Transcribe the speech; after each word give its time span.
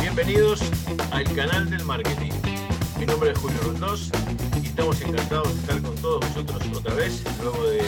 Bienvenidos 0.00 0.60
al 1.12 1.32
canal 1.36 1.70
del 1.70 1.84
marketing. 1.84 2.32
Mi 2.98 3.06
nombre 3.06 3.30
es 3.30 3.38
Julio 3.38 3.60
Rondós 3.62 4.10
y 4.60 4.66
estamos 4.66 5.00
encantados 5.02 5.54
de 5.54 5.60
estar 5.60 5.80
con 5.82 5.94
todos 6.02 6.20
vosotros 6.34 6.78
otra 6.78 6.94
vez, 6.94 7.22
luego 7.40 7.64
de 7.68 7.84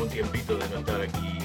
un 0.00 0.08
tiempito 0.08 0.56
de 0.56 0.66
no 0.70 0.78
estar 0.78 0.98
aquí 1.02 1.38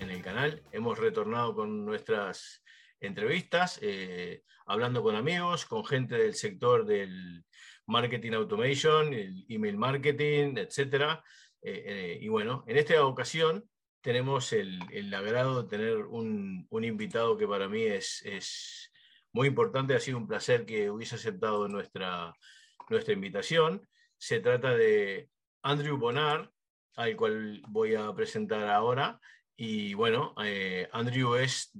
en, 0.00 0.10
el 0.10 0.20
canal. 0.20 0.62
Hemos 0.70 0.98
retornado 0.98 1.54
con 1.54 1.86
nuestras 1.86 2.62
entrevistas, 3.00 3.78
eh, 3.80 4.42
hablando 4.66 5.02
con 5.02 5.16
amigos, 5.16 5.64
con 5.64 5.82
gente 5.86 6.16
del 6.16 6.34
sector 6.34 6.84
del 6.84 7.46
marketing 7.86 8.32
automation, 8.32 9.12
el 9.12 9.44
email 9.48 9.76
marketing, 9.76 10.56
etc. 10.56 11.20
Eh, 11.62 11.84
eh, 11.86 12.18
y 12.20 12.28
bueno, 12.28 12.64
en 12.66 12.76
esta 12.76 13.04
ocasión 13.04 13.68
tenemos 14.00 14.52
el, 14.52 14.78
el 14.92 15.12
agrado 15.12 15.62
de 15.62 15.68
tener 15.68 15.96
un, 15.98 16.68
invitado 16.70 17.36
que 17.36 17.48
para 17.48 17.68
mí 17.68 17.82
es, 17.82 18.92
muy 19.32 19.48
importante. 19.48 19.94
Ha 19.94 20.00
sido 20.00 20.18
un 20.18 20.28
placer 20.28 20.64
que 20.64 20.90
hubiese 20.90 21.16
aceptado 21.16 21.68
nuestra, 21.68 22.34
invitación. 23.08 23.86
Se 24.16 24.40
trata 24.40 24.74
de 24.76 25.28
Andrew 25.62 25.98
Bonar, 25.98 26.50
al 26.94 27.16
cual 27.16 27.62
voy 27.68 27.94
a 27.94 28.14
presentar 28.14 28.68
ahora. 28.68 29.20
Y 29.56 29.94
bueno, 29.94 30.34
eh, 30.42 30.88
Andrew 30.92 31.34
es 31.34 31.70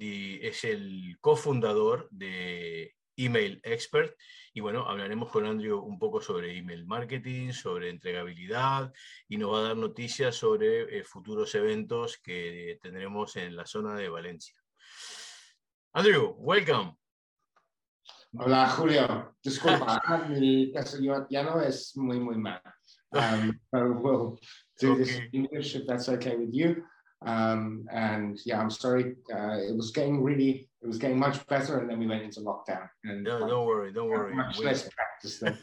el 0.65 1.17
cofundador 1.21 2.09
de 2.11 2.97
Email 3.17 3.61
Expert. 3.63 4.17
Y 4.57 4.61
bueno, 4.61 4.89
hablaremos 4.89 5.31
con 5.31 5.45
Andrew 5.45 5.79
un 5.81 5.99
poco 5.99 6.19
sobre 6.19 6.57
email 6.57 6.87
marketing, 6.87 7.53
sobre 7.53 7.91
entregabilidad 7.91 8.91
y 9.29 9.37
nos 9.37 9.53
va 9.53 9.59
a 9.59 9.63
dar 9.65 9.77
noticias 9.77 10.35
sobre 10.35 10.99
eh, 10.99 11.05
futuros 11.05 11.55
eventos 11.55 12.17
que 12.17 12.79
tendremos 12.81 13.37
en 13.37 13.55
la 13.55 13.67
zona 13.67 13.95
de 13.97 14.09
Valencia. 14.09 14.55
Andrew, 15.93 16.37
welcome. 16.39 16.97
Hola 18.39 18.71
Julio, 18.71 19.37
disculpa, 19.45 20.01
mi 20.31 20.73
castellano 20.73 21.61
es 21.61 21.95
muy 21.95 22.19
muy 22.19 22.39
mal. 22.39 22.63
Um, 23.13 23.61
but 23.71 24.01
we'll 24.01 24.39
do 24.81 24.93
okay. 24.93 25.03
this 25.03 25.19
in 25.19 25.45
English 25.45 25.77
if 25.77 25.87
that's 25.87 26.09
okay 26.09 26.35
with 26.35 26.55
you. 26.55 26.83
Um, 27.27 27.87
and 27.91 28.39
yeah, 28.45 28.61
I'm 28.61 28.71
sorry. 28.71 29.17
Uh, 29.33 29.59
it 29.59 29.77
was 29.77 29.91
getting 29.91 30.23
really, 30.23 30.69
it 30.87 30.89
was 30.89 30.99
getting 30.99 31.19
much 31.19 31.45
better, 31.49 31.81
and 31.81 31.91
then 31.91 31.99
we 31.99 32.07
went 32.07 32.23
into 32.23 32.41
lockdown. 32.41 32.89
And 33.03 33.25
no, 33.25 33.41
don't 33.41 33.67
worry, 33.67 33.93
don't 33.93 34.09
worry. 34.09 34.33
Much 34.37 34.59
we, 34.59 34.67
less 34.67 34.89
practice 34.89 35.41
then. 35.41 35.59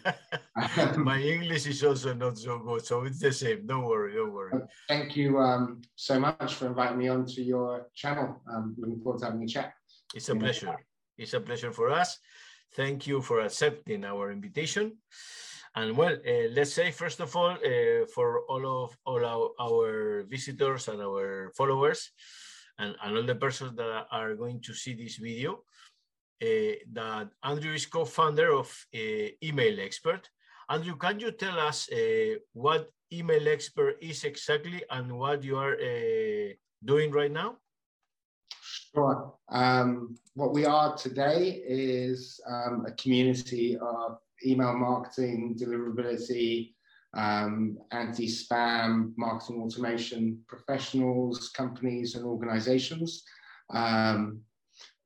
My 1.02 1.18
English 1.22 1.66
is 1.66 1.82
also 1.82 2.14
not 2.14 2.38
so 2.38 2.60
good, 2.60 2.86
so 2.86 3.04
it's 3.06 3.22
the 3.22 3.32
same. 3.32 3.66
Don't 3.66 3.86
worry, 3.86 4.16
don't 4.16 4.34
worry. 4.34 4.52
Thank 4.90 5.16
you 5.16 5.40
um, 5.40 5.82
so 5.96 6.20
much 6.20 6.56
for 6.56 6.68
inviting 6.68 6.98
me 6.98 7.08
onto 7.08 7.42
your 7.42 7.88
channel. 7.96 8.42
I'm 8.54 8.76
looking 8.78 9.00
forward 9.00 9.20
to 9.20 9.26
having 9.28 9.44
a 9.44 9.48
chat. 9.48 9.74
It's 10.14 10.28
a 10.28 10.36
pleasure. 10.36 10.76
It's 11.18 11.34
a 11.34 11.40
pleasure 11.40 11.72
for 11.72 11.90
us. 11.90 12.20
Thank 12.76 13.08
you 13.08 13.22
for 13.22 13.40
accepting 13.40 14.04
our 14.04 14.30
invitation. 14.30 14.98
And 15.74 15.96
well, 15.96 16.18
uh, 16.28 16.50
let's 16.52 16.74
say 16.74 16.92
first 16.92 17.22
of 17.22 17.34
all, 17.34 17.52
uh, 17.52 18.06
for 18.14 18.42
all 18.50 18.84
of 18.84 18.98
all 19.06 19.24
our, 19.24 19.52
our, 19.58 20.24
visitors 20.30 20.90
and 20.90 21.02
our 21.02 21.52
followers, 21.56 22.12
and, 22.80 22.96
and, 23.04 23.18
all 23.18 23.24
the 23.24 23.36
persons 23.36 23.76
that 23.78 24.08
are 24.12 24.36
going 24.36 24.62
to 24.62 24.74
see 24.74 24.94
this 24.94 25.18
video, 25.18 25.64
uh, 26.42 26.76
that 26.92 27.30
Andrew 27.44 27.74
is 27.74 27.86
co-founder 27.86 28.54
of 28.54 28.70
Email 29.44 29.80
Expert. 29.80 30.30
Andrew, 30.70 30.96
can 30.96 31.20
you 31.20 31.32
tell 31.32 31.60
us 31.60 31.90
what 32.54 32.90
Email 33.12 33.48
Expert 33.48 33.98
is 34.02 34.24
exactly 34.24 34.84
and 34.90 35.12
what 35.18 35.44
you 35.44 35.58
are 35.58 35.78
doing 36.84 37.12
right 37.12 37.32
now? 37.32 37.58
Sure. 38.96 39.34
Um, 39.50 40.16
what 40.36 40.54
we 40.54 40.66
are 40.66 40.96
today 40.96 41.64
is 41.66 42.40
um, 42.48 42.86
a 42.88 42.92
community 42.92 43.78
of 43.78 44.20
email 44.46 44.78
marketing, 44.78 45.58
deliverability, 45.60 46.73
um, 47.16 47.78
anti-spam, 47.92 49.14
marketing 49.18 49.62
automation 49.62 50.40
professionals, 50.48 51.50
companies 51.50 52.16
and 52.16 52.26
organizations. 52.26 53.24
Um, 53.74 54.40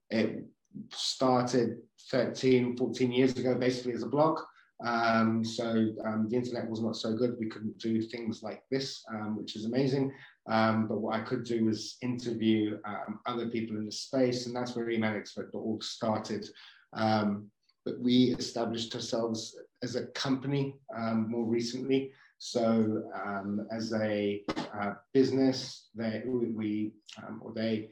it 0.10 0.46
started 0.92 1.78
13, 2.12 2.78
14 2.78 3.12
years 3.12 3.38
ago, 3.38 3.56
basically 3.56 3.94
as 3.94 4.04
a 4.04 4.08
blog. 4.08 4.40
Um, 4.86 5.44
so 5.44 5.88
um, 6.06 6.28
the 6.30 6.36
internet 6.38 6.70
was 6.70 6.82
not 6.82 6.96
so 6.96 7.16
good. 7.16 7.36
We 7.40 7.50
couldn't 7.50 7.80
do 7.80 8.02
things 8.02 8.44
like 8.44 8.62
this, 8.70 9.04
um, 9.14 9.36
which 9.36 9.56
is 9.56 9.66
amazing. 9.66 10.14
Um, 10.48 10.88
but 10.88 11.02
what 11.02 11.16
I 11.16 11.24
could 11.24 11.44
do 11.44 11.66
was 11.66 11.98
interview 12.02 12.78
other 13.26 13.48
people 13.48 13.76
in 13.76 13.86
the 13.86 13.92
space, 13.92 14.46
and 14.46 14.56
that's 14.56 14.76
where 14.76 14.86
emailexpert.org 14.86 15.84
started. 15.84 16.48
But 16.94 18.00
we 18.02 18.36
established 18.38 18.94
ourselves 18.96 19.58
as 19.84 19.96
a 19.96 20.08
company 20.08 20.76
um, 20.96 21.30
more 21.30 21.46
recently. 21.46 22.12
So 22.40 23.04
um, 23.26 23.68
as 23.72 23.94
a 23.94 24.44
uh, 24.80 24.94
business, 25.14 25.90
they, 25.96 26.24
we 26.26 26.92
um, 27.26 27.42
or 27.44 27.52
they 27.54 27.90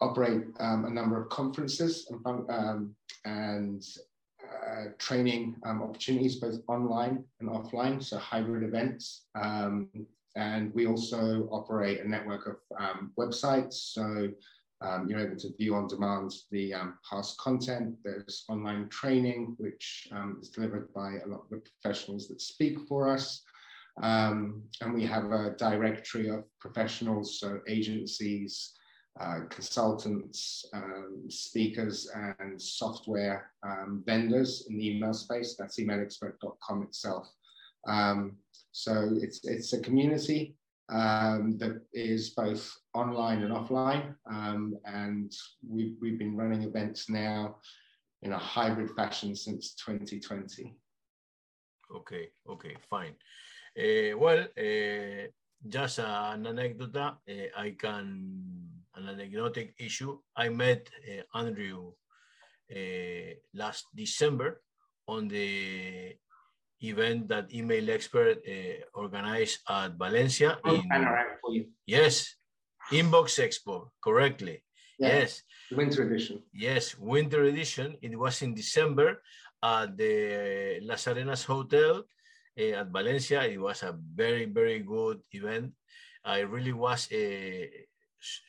operate 0.00 0.44
um, 0.60 0.86
a 0.86 0.90
number 0.90 1.20
of 1.20 1.28
conferences 1.28 2.10
and, 2.10 2.50
um, 2.50 2.94
and 3.24 3.84
uh, 4.66 4.84
training 4.98 5.56
um, 5.64 5.82
opportunities, 5.82 6.36
both 6.36 6.58
online 6.68 7.24
and 7.40 7.50
offline, 7.50 8.02
so 8.02 8.18
hybrid 8.18 8.62
events. 8.64 9.26
and 10.34 10.72
we 10.74 10.86
also 10.86 11.46
operate 11.52 12.00
a 12.00 12.08
network 12.08 12.46
of 12.46 12.56
websites. 13.18 13.74
So 13.74 14.30
um, 14.82 15.08
you're 15.08 15.20
able 15.20 15.36
to 15.36 15.54
view 15.56 15.74
on 15.74 15.86
demand 15.86 16.32
the 16.50 16.74
um, 16.74 16.98
past 17.08 17.38
content. 17.38 17.96
There's 18.04 18.44
online 18.48 18.88
training, 18.88 19.54
which 19.58 20.08
um, 20.12 20.38
is 20.40 20.50
delivered 20.50 20.92
by 20.92 21.18
a 21.24 21.28
lot 21.28 21.44
of 21.44 21.50
the 21.50 21.62
professionals 21.82 22.28
that 22.28 22.40
speak 22.40 22.78
for 22.88 23.08
us. 23.08 23.42
Um, 24.02 24.62
and 24.80 24.94
we 24.94 25.04
have 25.04 25.30
a 25.32 25.54
directory 25.58 26.28
of 26.30 26.44
professionals, 26.58 27.38
so 27.38 27.60
agencies, 27.68 28.72
uh, 29.20 29.40
consultants, 29.50 30.64
um, 30.72 31.24
speakers, 31.28 32.10
and 32.38 32.60
software 32.60 33.50
um, 33.62 34.02
vendors 34.06 34.66
in 34.68 34.78
the 34.78 34.96
email 34.96 35.12
space. 35.12 35.54
That's 35.58 35.78
emailexpert.com 35.78 36.82
itself. 36.82 37.28
so 38.72 39.10
it's, 39.20 39.44
it's 39.44 39.74
a 39.74 39.80
community 39.80 40.56
um, 40.88 41.58
that 41.58 41.82
is 41.92 42.30
both 42.30 42.70
online 42.94 43.42
and 43.42 43.52
offline. 43.52 44.14
Um, 44.30 44.76
and 44.84 45.32
we've, 45.66 45.96
we've 46.00 46.18
been 46.18 46.36
running 46.36 46.62
events 46.62 47.08
now 47.08 47.56
in 48.22 48.32
a 48.32 48.38
hybrid 48.38 48.90
fashion 48.90 49.34
since 49.34 49.74
2020. 49.74 50.74
Okay, 51.94 52.30
okay, 52.48 52.76
fine. 52.88 53.14
Uh, 53.78 54.16
well, 54.18 54.46
uh, 54.58 55.26
just 55.68 55.98
an 55.98 56.46
anecdote, 56.46 56.96
uh, 56.96 57.16
I 57.56 57.76
can, 57.78 58.68
an 58.94 59.08
anecdotic 59.08 59.74
issue. 59.78 60.18
I 60.36 60.48
met 60.48 60.88
uh, 61.08 61.38
Andrew 61.38 61.92
last 63.54 63.86
December 63.94 64.62
on 65.06 65.28
the 65.28 66.14
event 66.82 67.28
that 67.28 67.52
Email 67.54 67.90
Expert 67.90 68.38
uh, 68.46 68.84
organized 68.94 69.60
at 69.68 69.94
Valencia. 69.94 70.58
In, 70.64 70.82
for 71.40 71.54
you. 71.54 71.66
Yes, 71.86 72.36
Inbox 72.90 73.38
Expo, 73.38 73.90
correctly. 74.02 74.62
Yeah. 74.98 75.22
Yes. 75.22 75.42
Winter 75.70 76.02
edition. 76.02 76.42
Yes, 76.52 76.98
winter 76.98 77.44
edition. 77.44 77.96
It 78.02 78.18
was 78.18 78.42
in 78.42 78.54
December 78.54 79.22
at 79.62 79.96
the 79.96 80.80
Las 80.82 81.06
Arenas 81.08 81.44
Hotel 81.44 82.04
uh, 82.58 82.80
at 82.80 82.88
Valencia. 82.90 83.42
It 83.44 83.60
was 83.60 83.82
a 83.82 83.96
very, 84.14 84.44
very 84.44 84.80
good 84.80 85.20
event. 85.32 85.72
I 86.24 86.40
really 86.40 86.72
was 86.72 87.08
a, 87.10 87.70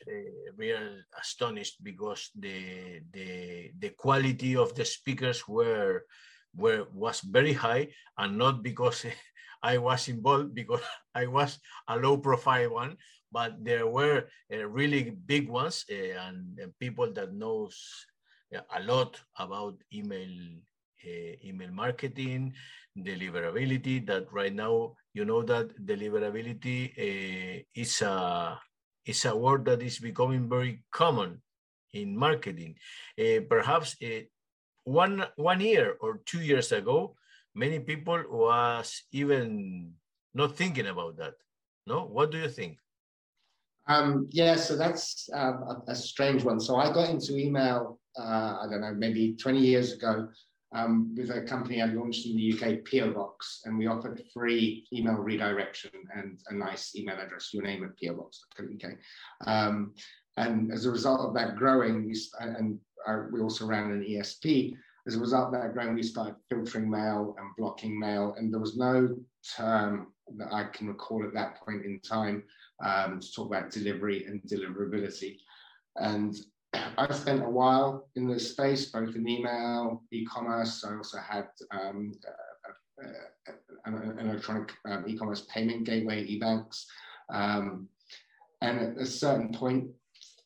uh, 0.06 0.12
real 0.56 1.02
astonished 1.18 1.82
because 1.82 2.30
the, 2.36 3.00
the, 3.10 3.70
the 3.78 3.90
quality 3.90 4.54
of 4.56 4.74
the 4.74 4.84
speakers 4.84 5.48
were 5.48 6.04
were 6.56 6.86
was 6.94 7.20
very 7.20 7.52
high 7.52 7.88
and 8.18 8.38
not 8.38 8.62
because 8.62 9.06
I 9.62 9.78
was 9.78 10.08
involved 10.08 10.54
because 10.54 10.84
I 11.14 11.26
was 11.26 11.58
a 11.88 11.96
low 11.96 12.18
profile 12.18 12.70
one, 12.70 12.96
but 13.32 13.64
there 13.64 13.86
were 13.86 14.28
uh, 14.52 14.66
really 14.68 15.10
big 15.10 15.48
ones 15.48 15.84
uh, 15.90 16.28
and, 16.28 16.58
and, 16.58 16.78
people 16.78 17.10
that 17.12 17.32
knows 17.32 17.80
uh, 18.54 18.60
a 18.76 18.82
lot 18.82 19.18
about 19.38 19.80
email 19.92 20.30
uh, 21.04 21.32
email 21.44 21.70
marketing, 21.72 22.54
deliverability. 22.96 24.04
That 24.06 24.32
right 24.32 24.54
now 24.54 24.96
you 25.12 25.24
know 25.24 25.42
that 25.42 25.72
deliverability 25.80 26.92
uh, 26.96 27.62
is 27.74 28.02
a 28.02 28.58
is 29.04 29.24
a 29.24 29.36
word 29.36 29.64
that 29.66 29.82
is 29.82 29.98
becoming 29.98 30.48
very 30.48 30.84
common 30.92 31.42
in 31.92 32.16
marketing. 32.16 32.76
Uh, 33.18 33.40
perhaps 33.48 33.96
one 34.84 35.24
one 35.36 35.60
year 35.60 35.96
or 36.00 36.20
two 36.24 36.40
years 36.40 36.72
ago, 36.72 37.16
many 37.54 37.80
people 37.80 38.22
was 38.30 39.02
even 39.12 39.92
not 40.34 40.56
thinking 40.56 40.86
about 40.86 41.16
that. 41.16 41.34
No, 41.86 42.04
what 42.04 42.30
do 42.30 42.38
you 42.38 42.48
think? 42.48 42.78
Um, 43.86 44.28
yeah, 44.30 44.56
so 44.56 44.76
that's 44.76 45.28
uh, 45.34 45.52
a, 45.52 45.82
a, 45.88 45.94
strange 45.94 46.42
one. 46.42 46.58
So 46.58 46.76
I 46.76 46.90
got 46.90 47.10
into 47.10 47.36
email, 47.36 48.00
uh, 48.18 48.56
I 48.62 48.66
don't 48.70 48.80
know, 48.80 48.94
maybe 48.94 49.34
20 49.34 49.58
years 49.58 49.92
ago 49.92 50.28
um, 50.74 51.14
with 51.16 51.30
a 51.30 51.42
company 51.42 51.82
I 51.82 51.86
launched 51.86 52.26
in 52.26 52.36
the 52.36 52.52
UK, 52.52 52.78
PO 52.90 53.12
Box, 53.12 53.60
and 53.64 53.78
we 53.78 53.86
offered 53.86 54.22
free 54.32 54.86
email 54.92 55.14
redirection 55.14 55.90
and 56.16 56.40
a 56.48 56.54
nice 56.54 56.96
email 56.96 57.16
address, 57.16 57.50
your 57.52 57.62
name 57.62 57.84
at 57.84 57.90
pobox.co.uk. 57.96 58.92
Um, 59.46 59.94
and 60.36 60.72
as 60.72 60.86
a 60.86 60.90
result 60.90 61.20
of 61.20 61.34
that 61.34 61.56
growing, 61.56 62.06
we, 62.06 62.18
and 62.40 62.78
uh, 63.06 63.22
we 63.30 63.40
also 63.40 63.66
ran 63.66 63.90
an 63.90 64.02
ESP, 64.02 64.76
as 65.06 65.16
a 65.16 65.20
result 65.20 65.46
of 65.46 65.60
that 65.60 65.74
growing, 65.74 65.94
we 65.94 66.02
started 66.02 66.36
filtering 66.48 66.90
mail 66.90 67.36
and 67.38 67.50
blocking 67.58 67.98
mail, 67.98 68.34
and 68.38 68.52
there 68.52 68.60
was 68.60 68.76
no 68.76 69.14
term 69.56 70.12
that 70.38 70.52
I 70.52 70.64
can 70.64 70.88
recall 70.88 71.22
at 71.24 71.34
that 71.34 71.60
point 71.60 71.84
in 71.84 72.00
time 72.00 72.44
um, 72.82 73.20
to 73.20 73.32
talk 73.32 73.48
about 73.48 73.70
delivery 73.70 74.24
and 74.24 74.40
deliverability. 74.42 75.38
And 75.96 76.34
I've 76.98 77.14
spent 77.14 77.44
a 77.44 77.48
while 77.48 78.08
in 78.16 78.26
this 78.26 78.52
space, 78.52 78.86
both 78.86 79.14
in 79.14 79.28
email, 79.28 80.02
e-commerce. 80.10 80.84
I 80.84 80.96
also 80.96 81.18
had 81.18 81.48
um, 81.70 82.12
uh, 82.26 83.06
uh, 83.06 83.52
an, 83.84 84.18
electronic 84.18 84.72
um, 84.86 85.04
e-commerce 85.06 85.46
payment 85.52 85.84
gateway, 85.84 86.26
eBanks. 86.26 86.86
Um, 87.30 87.88
and 88.62 88.78
at 88.80 88.96
a 88.96 89.04
certain 89.04 89.52
point, 89.52 89.90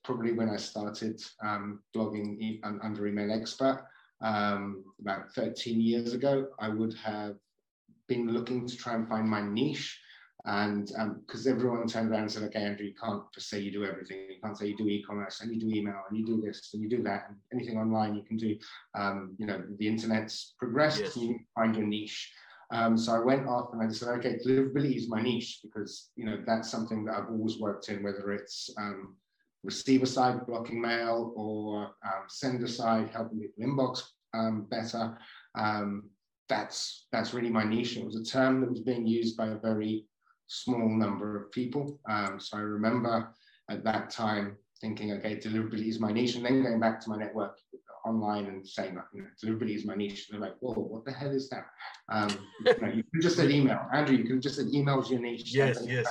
probably 0.09 0.33
when 0.33 0.49
I 0.49 0.57
started 0.57 1.23
um, 1.43 1.81
blogging 1.95 2.61
under 2.83 3.07
Email 3.07 3.31
Expert 3.31 3.85
um, 4.23 4.83
about 5.03 5.35
13 5.35 5.79
years 5.83 6.15
ago, 6.15 6.49
I 6.59 6.71
would 6.71 6.95
have 6.95 7.37
been 8.07 8.29
looking 8.29 8.67
to 8.67 8.75
try 8.75 8.95
and 8.95 9.07
find 9.07 9.29
my 9.29 9.43
niche 9.43 10.01
and 10.47 10.87
because 11.27 11.47
um, 11.47 11.53
everyone 11.53 11.87
turned 11.87 12.11
around 12.11 12.23
and 12.23 12.33
said, 12.33 12.45
okay, 12.45 12.61
Andrew, 12.61 12.87
you 12.87 12.95
can't 12.95 13.23
just 13.35 13.51
say 13.51 13.59
you 13.59 13.71
do 13.71 13.85
everything. 13.85 14.21
You 14.31 14.41
can't 14.43 14.57
say 14.57 14.69
you 14.69 14.79
do 14.79 14.89
e-commerce 14.89 15.43
and 15.43 15.53
you 15.53 15.61
do 15.61 15.77
email 15.77 16.01
and 16.09 16.19
you 16.19 16.25
do 16.25 16.41
this 16.41 16.71
and 16.73 16.83
you 16.83 16.89
do 16.89 17.03
that 17.03 17.27
and 17.29 17.37
anything 17.53 17.77
online 17.77 18.15
you 18.15 18.23
can 18.23 18.39
do. 18.39 18.57
Um, 18.95 19.37
you 19.39 19.45
know, 19.45 19.63
the 19.79 19.87
internet's 19.87 20.55
progressed. 20.59 21.03
Yes. 21.03 21.19
You 21.19 21.39
find 21.55 21.77
your 21.77 21.87
niche. 21.87 22.33
Um, 22.71 22.97
so 22.97 23.15
I 23.15 23.19
went 23.19 23.47
off 23.47 23.75
and 23.75 23.83
I 23.83 23.93
said, 23.93 24.09
okay, 24.21 24.39
deliverability 24.39 24.97
is 24.97 25.11
my 25.11 25.21
niche 25.21 25.61
because 25.63 26.09
you 26.17 26.25
know 26.25 26.43
that's 26.47 26.71
something 26.71 27.05
that 27.05 27.15
I've 27.15 27.31
always 27.31 27.59
worked 27.59 27.91
in, 27.91 28.03
whether 28.03 28.33
it's 28.33 28.71
um, 29.63 29.67
receiver 29.67 30.07
side 30.07 30.47
blocking 30.47 30.81
mail 30.81 31.33
or 31.37 31.91
um, 32.05 32.25
sender 32.29 32.69
side 32.69 33.11
helping 33.11 33.41
people 33.41 33.65
inbox 33.65 34.03
um, 34.35 34.67
better. 34.71 35.19
that's 36.49 37.07
that's 37.13 37.35
really 37.35 37.51
my 37.51 37.65
niche. 37.65 37.97
It 37.97 38.07
was 38.07 38.17
a 38.17 38.25
term 38.25 38.61
that 38.61 38.71
was 38.71 38.81
being 38.81 39.07
used 39.07 39.37
by 39.37 39.49
a 39.49 39.59
very 39.59 40.07
small 40.47 40.89
number 40.89 41.37
of 41.37 41.53
people. 41.53 42.01
Um, 42.09 42.41
so 42.41 42.57
I 42.57 42.61
remember 42.61 43.35
at 43.71 43.85
that 43.85 44.11
time 44.11 44.57
thinking, 44.81 45.13
okay, 45.13 45.37
deliverability 45.37 45.89
is 45.89 46.01
my 46.01 46.13
niche, 46.13 46.37
and 46.37 46.45
then 46.45 46.63
going 46.63 46.81
back 46.81 47.01
to 47.01 47.11
my 47.11 47.17
network 47.17 47.59
online 48.09 48.47
and 48.47 48.67
saying, 48.67 48.99
you 49.13 49.23
know, 49.23 49.29
deliverability 49.43 49.75
is 49.75 49.85
my 49.85 49.95
niche. 49.95 50.29
And 50.31 50.41
they're 50.41 50.49
like, 50.49 50.59
whoa, 50.61 50.73
what 50.75 51.05
the 51.05 51.13
hell 51.13 51.31
is 51.31 51.49
that? 51.51 51.67
Um, 52.09 52.31
you, 52.65 52.75
know, 52.81 52.93
you 53.13 53.21
just 53.21 53.37
said 53.37 53.51
email. 53.51 53.87
Andrew, 53.93 54.17
you 54.17 54.25
could 54.25 54.41
just 54.41 54.57
said 54.57 54.69
email 54.73 55.03
is 55.03 55.11
your 55.11 55.21
niche. 55.21 55.53
Yes, 55.53 55.83
yes. 55.87 56.07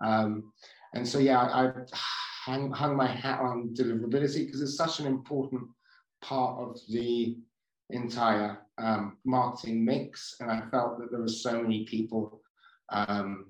Um, 0.00 0.52
and 0.96 1.06
so, 1.06 1.18
yeah, 1.18 1.40
I, 1.40 1.66
I 1.66 1.72
hung, 1.92 2.70
hung 2.70 2.96
my 2.96 3.06
hat 3.06 3.40
on 3.40 3.74
deliverability 3.74 4.46
because 4.46 4.62
it's 4.62 4.76
such 4.76 4.98
an 4.98 5.06
important 5.06 5.62
part 6.22 6.58
of 6.58 6.78
the 6.88 7.36
entire 7.90 8.58
um, 8.78 9.18
marketing 9.24 9.84
mix. 9.84 10.36
And 10.40 10.50
I 10.50 10.62
felt 10.70 10.98
that 10.98 11.10
there 11.10 11.20
were 11.20 11.28
so 11.28 11.60
many 11.60 11.84
people 11.84 12.40
um, 12.90 13.46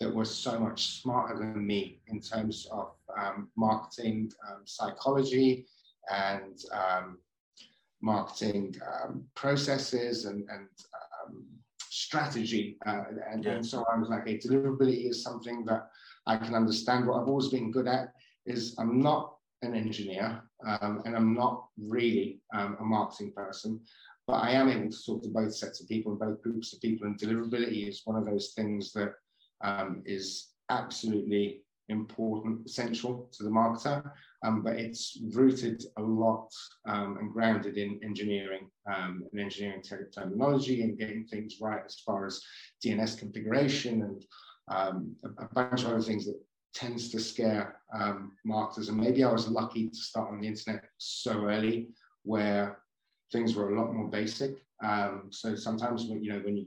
that 0.00 0.12
were 0.12 0.24
so 0.24 0.58
much 0.58 1.00
smarter 1.00 1.38
than 1.38 1.64
me 1.64 2.00
in 2.08 2.20
terms 2.20 2.66
of 2.72 2.94
um, 3.16 3.48
marketing 3.56 4.32
um, 4.48 4.62
psychology 4.64 5.66
and 6.10 6.58
um, 6.72 7.18
marketing 8.02 8.74
um, 9.04 9.24
processes 9.36 10.24
and, 10.24 10.48
and 10.50 10.68
um, 11.22 11.46
strategy. 11.90 12.78
Uh, 12.86 13.04
and, 13.30 13.44
yeah. 13.44 13.52
and, 13.52 13.66
so 13.66 13.84
I 13.92 13.98
was 13.98 14.08
like, 14.08 14.26
hey, 14.26 14.38
deliverability 14.38 15.08
is 15.08 15.22
something 15.22 15.64
that 15.66 15.90
I 16.30 16.36
can 16.36 16.54
understand. 16.54 17.06
What 17.06 17.20
I've 17.20 17.28
always 17.28 17.48
been 17.48 17.72
good 17.72 17.88
at 17.88 18.12
is 18.46 18.76
I'm 18.78 19.00
not 19.00 19.34
an 19.62 19.74
engineer 19.74 20.42
and 20.62 21.16
I'm 21.16 21.34
not 21.34 21.66
really 21.76 22.40
a 22.52 22.84
marketing 22.84 23.32
person, 23.32 23.80
but 24.28 24.34
I 24.34 24.52
am 24.52 24.68
able 24.68 24.90
to 24.90 25.04
talk 25.04 25.22
to 25.24 25.28
both 25.28 25.54
sets 25.54 25.80
of 25.80 25.88
people 25.88 26.12
and 26.12 26.20
both 26.20 26.40
groups 26.40 26.72
of 26.72 26.80
people. 26.80 27.08
And 27.08 27.18
deliverability 27.18 27.88
is 27.88 28.02
one 28.04 28.16
of 28.16 28.26
those 28.26 28.52
things 28.54 28.92
that 28.92 29.14
um, 29.62 30.02
is 30.06 30.50
absolutely 30.70 31.62
important, 31.88 32.64
essential 32.64 33.28
to 33.32 33.42
the 33.42 33.50
marketer. 33.50 34.12
Um, 34.44 34.62
but 34.62 34.76
it's 34.76 35.18
rooted 35.34 35.82
a 35.98 36.02
lot 36.02 36.48
um, 36.86 37.18
and 37.18 37.32
grounded 37.32 37.76
in 37.76 38.00
engineering 38.04 38.70
um, 38.86 39.24
and 39.32 39.40
engineering 39.40 39.82
terminology 40.14 40.82
and 40.82 40.96
getting 40.96 41.26
things 41.26 41.56
right 41.60 41.82
as 41.84 41.98
far 42.06 42.24
as 42.24 42.40
DNS 42.82 43.18
configuration 43.18 44.02
and 44.02 44.24
um, 44.68 45.16
a, 45.38 45.46
bunch 45.54 45.82
of 45.82 45.88
other 45.88 46.02
things 46.02 46.26
that 46.26 46.40
tends 46.74 47.10
to 47.10 47.18
scare 47.18 47.80
um, 47.92 48.32
marketers. 48.44 48.88
And 48.88 48.98
maybe 48.98 49.24
I 49.24 49.32
was 49.32 49.48
lucky 49.48 49.88
to 49.88 49.96
start 49.96 50.30
on 50.30 50.40
the 50.40 50.48
internet 50.48 50.84
so 50.98 51.44
early 51.46 51.88
where 52.22 52.78
things 53.32 53.54
were 53.54 53.72
a 53.72 53.80
lot 53.80 53.92
more 53.92 54.08
basic. 54.08 54.62
Um, 54.82 55.28
so 55.30 55.54
sometimes 55.54 56.06
when 56.06 56.22
you 56.22 56.32
know 56.32 56.40
when 56.40 56.56
you 56.56 56.66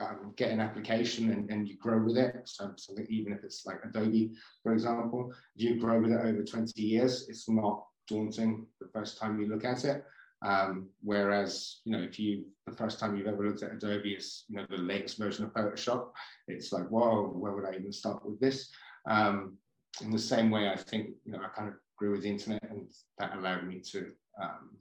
um, 0.00 0.32
get 0.36 0.50
an 0.50 0.60
application 0.60 1.32
and, 1.32 1.50
and 1.50 1.68
you 1.68 1.76
grow 1.76 2.02
with 2.02 2.16
it, 2.16 2.42
so, 2.44 2.72
so 2.76 2.94
even 3.08 3.32
if 3.32 3.44
it's 3.44 3.66
like 3.66 3.80
Adobe, 3.84 4.32
for 4.62 4.72
example, 4.72 5.32
if 5.54 5.62
you 5.62 5.78
grow 5.78 6.00
with 6.00 6.12
it 6.12 6.20
over 6.20 6.42
20 6.42 6.80
years, 6.80 7.28
it's 7.28 7.48
not 7.48 7.84
daunting 8.08 8.66
the 8.80 8.88
first 8.88 9.18
time 9.18 9.38
you 9.40 9.48
look 9.48 9.64
at 9.64 9.84
it. 9.84 10.04
Um, 10.44 10.88
whereas, 11.02 11.80
you 11.84 11.92
know, 11.92 12.02
if 12.02 12.18
you 12.18 12.44
the 12.66 12.76
first 12.76 12.98
time 12.98 13.16
you've 13.16 13.26
ever 13.26 13.46
looked 13.46 13.62
at 13.62 13.72
Adobe 13.72 14.14
is 14.14 14.44
you 14.48 14.56
know 14.56 14.66
the 14.68 14.76
latest 14.76 15.18
version 15.18 15.44
of 15.44 15.52
Photoshop, 15.52 16.10
it's 16.48 16.72
like, 16.72 16.88
whoa, 16.88 17.28
where 17.28 17.52
would 17.52 17.64
I 17.64 17.74
even 17.74 17.92
start 17.92 18.24
with 18.24 18.40
this? 18.40 18.70
Um, 19.08 19.56
in 20.00 20.10
the 20.10 20.18
same 20.18 20.50
way, 20.50 20.68
I 20.68 20.76
think 20.76 21.10
you 21.24 21.32
know 21.32 21.40
I 21.40 21.48
kind 21.56 21.68
of 21.68 21.74
grew 21.96 22.12
with 22.12 22.22
the 22.22 22.30
internet, 22.30 22.62
and 22.70 22.88
that 23.18 23.36
allowed 23.36 23.66
me 23.66 23.80
to 23.92 24.10
um, 24.42 24.76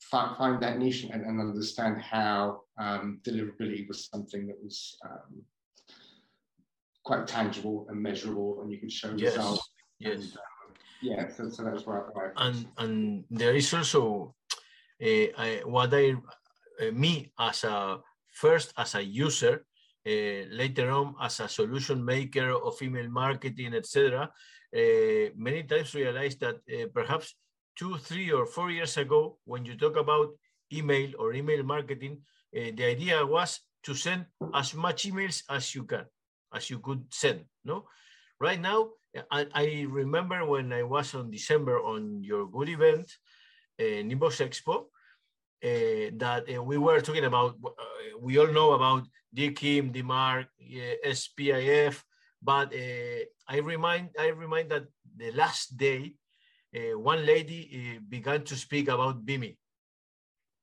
find, 0.00 0.36
find 0.36 0.62
that 0.62 0.78
niche 0.78 1.04
and, 1.04 1.24
and 1.24 1.40
understand 1.40 2.00
how 2.00 2.62
um, 2.78 3.20
deliverability 3.26 3.86
was 3.88 4.08
something 4.12 4.46
that 4.46 4.62
was 4.62 4.96
um, 5.04 5.42
quite 7.04 7.26
tangible 7.26 7.86
and 7.88 8.00
measurable 8.00 8.60
and 8.60 8.70
you 8.70 8.78
could 8.78 8.92
show 8.92 9.12
yes. 9.16 9.36
results. 9.36 9.68
Yes. 9.98 10.20
And, 10.20 10.32
um, 10.32 10.49
yeah, 11.02 11.28
so, 11.28 11.48
so 11.48 11.64
that's 11.64 11.84
and 12.36 12.66
and 12.78 13.24
there 13.30 13.54
is 13.54 13.72
also 13.72 14.34
uh, 15.02 15.26
I, 15.38 15.62
what 15.64 15.94
I 15.94 16.14
uh, 16.80 16.90
me 16.92 17.32
as 17.38 17.64
a 17.64 17.98
first 18.32 18.72
as 18.76 18.94
a 18.94 19.02
user 19.02 19.64
uh, 20.06 20.40
later 20.50 20.90
on 20.90 21.14
as 21.20 21.40
a 21.40 21.48
solution 21.48 22.04
maker 22.04 22.52
of 22.52 22.80
email 22.82 23.08
marketing 23.08 23.74
etc 23.74 24.30
uh, 24.76 25.34
many 25.36 25.64
times 25.64 25.94
realize 25.94 26.36
that 26.36 26.62
uh, 26.70 26.86
perhaps 26.94 27.34
two, 27.76 27.96
three, 27.98 28.30
or 28.30 28.46
four 28.46 28.70
years 28.70 28.96
ago, 28.96 29.38
when 29.44 29.64
you 29.64 29.76
talk 29.76 29.96
about 29.96 30.30
email 30.72 31.10
or 31.18 31.34
email 31.34 31.62
marketing, 31.62 32.20
uh, 32.56 32.70
the 32.74 32.84
idea 32.84 33.24
was 33.24 33.60
to 33.82 33.94
send 33.94 34.26
as 34.54 34.74
much 34.74 35.08
emails 35.08 35.42
as 35.50 35.74
you 35.74 35.84
can, 35.84 36.04
as 36.54 36.70
you 36.70 36.78
could 36.78 37.02
send. 37.10 37.40
No, 37.64 37.86
right 38.38 38.60
now, 38.60 38.90
I, 39.30 39.46
I 39.52 39.86
remember 39.88 40.44
when 40.44 40.72
I 40.72 40.82
was 40.82 41.14
on 41.14 41.30
December 41.30 41.80
on 41.80 42.22
your 42.22 42.46
good 42.46 42.68
event, 42.68 43.10
uh, 43.78 43.82
Inbox 43.82 44.40
Expo, 44.40 44.86
uh, 45.62 46.10
that 46.16 46.44
uh, 46.54 46.62
we 46.62 46.78
were 46.78 47.00
talking 47.00 47.24
about. 47.24 47.56
Uh, 47.64 48.18
we 48.20 48.38
all 48.38 48.52
know 48.52 48.72
about 48.72 49.06
DKIM, 49.34 49.92
DMARC, 49.92 50.46
SPIF, 51.04 52.02
but 52.42 52.72
uh, 52.74 53.24
I 53.48 53.58
remind 53.58 54.10
I 54.18 54.28
remind 54.28 54.70
that 54.70 54.84
the 55.16 55.32
last 55.32 55.76
day 55.76 56.14
uh, 56.74 56.98
one 56.98 57.26
lady 57.26 57.96
uh, 57.96 58.00
began 58.08 58.44
to 58.44 58.56
speak 58.56 58.88
about 58.88 59.24
BIMI. 59.24 59.56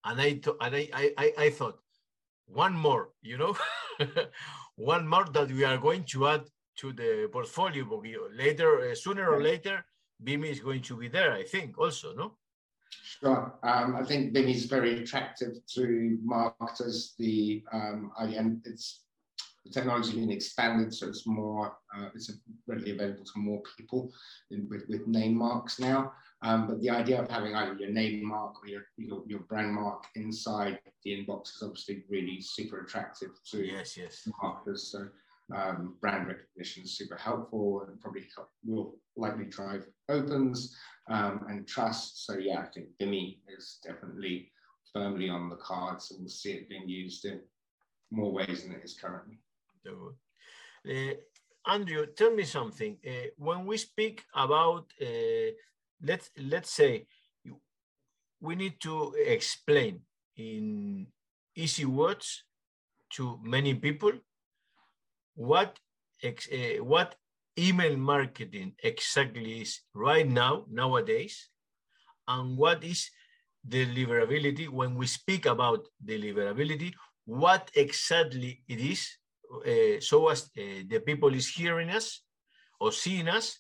And 0.06 0.22
I, 0.22 0.40
and 0.62 0.76
I, 0.76 0.90
I, 1.18 1.34
I 1.38 1.50
thought, 1.50 1.80
one 2.46 2.74
more, 2.74 3.10
you 3.22 3.38
know, 3.38 3.58
one 4.76 5.06
more 5.08 5.26
that 5.34 5.52
we 5.52 5.66
are 5.66 5.78
going 5.78 6.04
to 6.06 6.28
add 6.28 6.44
to 6.78 6.94
the 6.94 7.30
portfolio. 7.32 7.86
Later, 8.34 8.90
uh, 8.90 8.96
sooner 8.96 9.30
or 9.30 9.42
later, 9.42 9.84
BIMI 10.24 10.50
is 10.52 10.60
going 10.60 10.82
to 10.84 10.96
be 10.98 11.08
there, 11.08 11.34
I 11.34 11.44
think, 11.44 11.78
also, 11.78 12.14
no? 12.14 12.34
Sure. 12.90 13.54
Um, 13.64 13.96
I 13.96 14.04
think 14.04 14.34
BIMI 14.34 14.56
is 14.56 14.66
very 14.66 15.04
attractive 15.04 15.54
to 15.76 16.18
marketers. 16.24 17.14
The 17.18 17.64
um, 17.72 18.12
it's 18.66 19.04
the 19.68 19.74
technology 19.74 20.16
being 20.16 20.32
expanded, 20.32 20.94
so 20.94 21.08
it's 21.08 21.28
more, 21.28 21.78
uh, 21.96 22.10
it's 22.16 22.32
readily 22.68 22.92
available 22.92 23.26
to 23.26 23.40
more 23.40 23.62
people 23.78 24.12
in, 24.52 24.68
with, 24.70 24.84
with 24.88 25.08
name 25.08 25.36
marks 25.36 25.80
now. 25.80 26.14
Um, 26.44 26.68
but 26.68 26.82
the 26.82 26.90
idea 26.90 27.22
of 27.22 27.30
having 27.30 27.56
either 27.56 27.74
your 27.74 27.90
name 27.90 28.28
mark 28.28 28.64
or 28.64 28.68
your, 28.68 28.84
your, 28.98 29.24
your, 29.26 29.40
brand 29.40 29.74
mark 29.74 30.06
inside 30.16 30.80
the 31.04 31.12
inbox 31.12 31.56
is 31.56 31.64
obviously 31.64 32.04
really 32.10 32.40
super 32.40 32.82
attractive 32.82 33.30
to 33.52 33.66
yes, 33.66 33.98
yes. 33.98 34.28
marketers. 34.42 34.92
So 34.92 35.08
um, 35.56 35.96
brand 36.02 36.28
recognition 36.28 36.84
is 36.84 36.98
super 36.98 37.16
helpful 37.16 37.86
and 37.88 38.00
probably 38.00 38.26
help, 38.36 38.50
will 38.66 38.96
likely 39.16 39.46
drive 39.46 39.86
opens 40.10 40.76
um, 41.10 41.46
and 41.50 41.68
trust. 41.68 42.26
So 42.26 42.38
yeah, 42.38 42.60
I 42.60 42.66
think 42.66 42.88
BIMI 43.00 43.40
is 43.58 43.80
definitely 43.84 44.52
firmly 44.94 45.30
on 45.30 45.50
the 45.50 45.56
cards 45.58 46.12
and 46.12 46.22
we'll 46.22 46.30
see 46.30 46.52
it 46.52 46.70
being 46.70 46.88
used 46.88 47.26
in 47.26 47.42
more 48.12 48.32
ways 48.32 48.64
than 48.64 48.74
it 48.74 48.82
is 48.84 48.98
currently. 49.00 49.40
Uh, 50.90 51.14
Andrew, 51.68 52.06
tell 52.06 52.34
me 52.34 52.44
something. 52.44 52.98
Uh, 53.06 53.28
when 53.38 53.66
we 53.66 53.78
speak 53.78 54.24
about, 54.34 54.92
uh, 55.02 55.52
let's 56.02 56.30
let's 56.38 56.72
say, 56.72 57.08
we 58.40 58.56
need 58.56 58.80
to 58.82 59.14
explain 59.26 60.02
in 60.38 61.08
easy 61.56 61.86
words 61.86 62.44
to 63.10 63.40
many 63.44 63.74
people 63.74 64.12
what 65.38 65.78
ex, 66.22 66.50
uh, 66.52 66.84
what 66.84 67.14
email 67.58 67.96
marketing 67.96 68.74
exactly 68.82 69.62
is 69.62 69.82
right 69.94 70.28
now 70.28 70.66
nowadays, 70.70 71.50
and 72.28 72.58
what 72.58 72.84
is 72.84 73.10
deliverability. 73.62 74.68
When 74.68 74.96
we 74.96 75.06
speak 75.06 75.46
about 75.46 75.88
deliverability, 76.04 76.94
what 77.26 77.70
exactly 77.76 78.64
it 78.68 78.80
is 78.82 79.08
uh, 79.52 80.00
so 80.00 80.28
as 80.30 80.50
uh, 80.58 80.84
the 80.88 81.00
people 81.06 81.34
is 81.34 81.48
hearing 81.48 81.90
us 81.90 82.22
or 82.80 82.92
seeing 82.92 83.28
us 83.28 83.60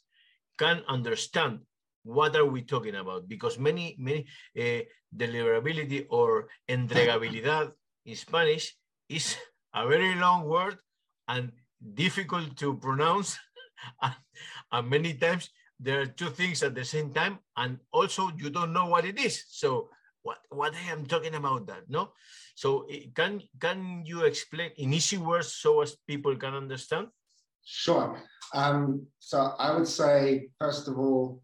can 0.57 0.84
understand 0.88 1.60
what 2.03 2.36
are 2.36 2.46
we 2.46 2.62
talking 2.62 2.96
about 2.96 3.27
because 3.27 3.60
many 3.60 3.96
many 4.00 4.25
uh, 4.57 4.81
deliverability 5.15 6.05
or 6.10 6.48
entregabilidad 6.69 7.72
in 8.05 8.15
spanish 8.15 8.75
is 9.10 9.36
a 9.74 9.88
very 9.88 10.15
long 10.15 10.48
word 10.48 10.77
and 11.27 11.51
difficult 11.93 12.55
to 12.57 12.75
pronounce 12.77 13.38
and, 14.72 14.89
many 14.89 15.13
times 15.13 15.50
there 15.79 16.01
are 16.01 16.05
two 16.07 16.29
things 16.29 16.63
at 16.63 16.74
the 16.74 16.84
same 16.84 17.13
time 17.13 17.39
and 17.55 17.79
also 17.91 18.31
you 18.38 18.50
don't 18.50 18.74
know 18.74 18.88
what 18.88 19.05
it 19.05 19.19
is 19.19 19.46
so 19.50 19.89
what 20.24 20.39
what 20.50 20.74
i 20.74 20.91
am 20.91 21.05
talking 21.05 21.36
about 21.36 21.67
that 21.67 21.84
no 21.88 22.12
so 22.57 22.88
eh, 22.89 23.05
can, 23.13 23.43
can 23.60 24.03
you 24.03 24.25
explain 24.25 24.72
in 24.77 24.91
easy 24.91 25.17
words 25.17 25.53
so 25.53 25.81
as 25.81 25.96
people 26.07 26.36
can 26.36 26.55
understand? 26.55 27.07
Sure. 27.63 28.19
Um, 28.53 29.05
so 29.19 29.53
I 29.60 29.77
would 29.77 29.88
say, 29.88 30.50
first 30.60 30.88
of 30.88 30.98
all, 30.98 31.43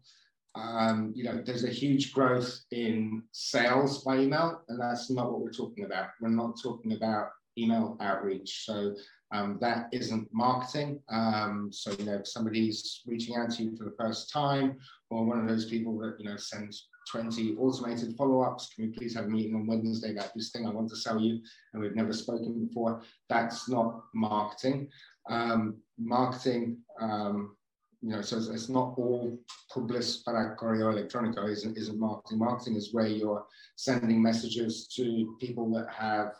um, 0.56 1.12
you 1.14 1.22
know, 1.22 1.40
there's 1.44 1.62
a 1.62 1.70
huge 1.70 2.12
growth 2.12 2.60
in 2.72 3.22
sales 3.30 4.02
by 4.02 4.18
email, 4.18 4.62
and 4.68 4.80
that's 4.80 5.08
not 5.08 5.30
what 5.30 5.40
we're 5.40 5.52
talking 5.52 5.84
about. 5.84 6.08
We're 6.20 6.30
not 6.30 6.60
talking 6.60 6.94
about 6.94 7.28
email 7.58 7.96
outreach. 8.00 8.64
So 8.64 8.94
um, 9.32 9.58
that 9.60 9.88
isn't 9.92 10.28
marketing. 10.32 11.00
Um, 11.08 11.70
so, 11.72 11.92
you 11.98 12.04
know, 12.04 12.14
if 12.14 12.28
somebody's 12.28 13.02
reaching 13.06 13.36
out 13.36 13.50
to 13.52 13.64
you 13.64 13.76
for 13.76 13.84
the 13.84 13.96
first 13.98 14.30
time, 14.30 14.76
or 15.10 15.24
one 15.24 15.40
of 15.40 15.48
those 15.48 15.66
people 15.66 15.98
that, 15.98 16.16
you 16.18 16.28
know, 16.28 16.36
sends 16.36 16.88
20 17.10 17.56
automated 17.56 18.16
follow-ups. 18.16 18.70
Can 18.74 18.86
we 18.86 18.90
please 18.92 19.14
have 19.14 19.26
a 19.26 19.28
meeting 19.28 19.54
on 19.54 19.66
Wednesday 19.66 20.12
about 20.12 20.32
this 20.34 20.50
thing 20.50 20.66
I 20.66 20.70
want 20.70 20.88
to 20.90 20.96
sell 20.96 21.20
you 21.20 21.40
and 21.72 21.82
we've 21.82 21.96
never 21.96 22.12
spoken 22.12 22.66
before? 22.66 23.02
That's 23.28 23.68
not 23.68 24.02
marketing. 24.14 24.88
Um, 25.28 25.76
marketing, 25.98 26.78
um, 27.00 27.56
you 28.02 28.10
know, 28.10 28.20
so 28.20 28.36
it's, 28.36 28.48
it's, 28.48 28.68
not 28.68 28.94
all 28.98 29.38
publis 29.72 30.18
para 30.18 30.54
correo 30.56 30.92
electrónico 30.92 31.48
isn't, 31.48 31.78
isn't 31.78 31.98
marketing. 31.98 32.38
Marketing 32.38 32.76
is 32.76 32.92
where 32.92 33.06
you're 33.06 33.46
sending 33.76 34.22
messages 34.22 34.86
to 34.88 35.36
people 35.40 35.72
that 35.72 35.88
have 35.90 36.32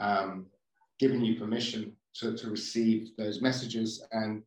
um, 0.00 0.46
given 0.98 1.24
you 1.24 1.38
permission 1.38 1.92
to, 2.16 2.36
to 2.36 2.50
receive 2.50 3.10
those 3.16 3.42
messages. 3.42 4.04
And 4.12 4.42